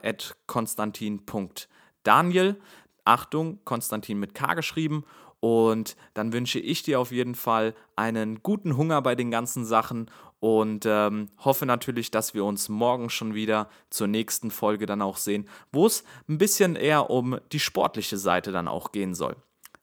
konstantin.daniel. 0.49 2.61
Achtung, 3.05 3.61
Konstantin 3.65 4.19
mit 4.19 4.35
K 4.35 4.55
geschrieben. 4.55 5.05
Und 5.39 5.95
dann 6.13 6.33
wünsche 6.33 6.59
ich 6.59 6.83
dir 6.83 6.99
auf 6.99 7.13
jeden 7.13 7.37
Fall 7.37 7.73
einen 7.95 8.43
guten 8.43 8.77
Hunger 8.77 9.01
bei 9.01 9.15
den 9.15 9.31
ganzen 9.31 9.65
Sachen 9.65 10.11
und 10.41 10.87
ähm, 10.87 11.29
hoffe 11.39 11.67
natürlich, 11.67 12.11
dass 12.11 12.35
wir 12.35 12.45
uns 12.45 12.69
morgen 12.69 13.11
schon 13.11 13.33
wieder 13.33 13.71
zur 13.91 14.09
nächsten 14.09 14.51
Folge 14.51 14.87
dann 14.87 15.03
auch 15.03 15.19
sehen, 15.19 15.49
wo 15.71 15.87
es 15.87 16.03
ein 16.29 16.39
bisschen 16.39 16.75
eher 16.75 17.11
um 17.11 17.39
die 17.53 17.61
sportliche 17.61 18.17
Seite 18.17 18.51
dann 18.51 18.67
auch 18.67 18.91
gehen 18.91 19.15
soll. 19.15 19.37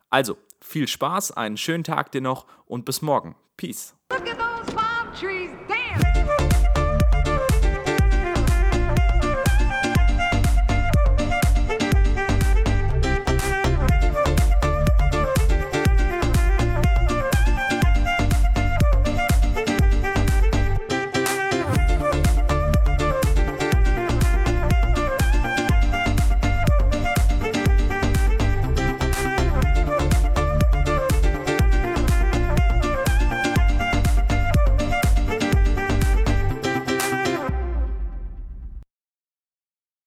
Also, 0.09 0.35
viel 0.61 0.87
Spaß, 0.87 1.31
einen 1.31 1.57
schönen 1.57 1.83
Tag 1.83 2.11
dir 2.11 2.21
noch 2.21 2.45
und 2.65 2.85
bis 2.85 3.01
morgen. 3.01 3.35
Peace. 3.57 3.95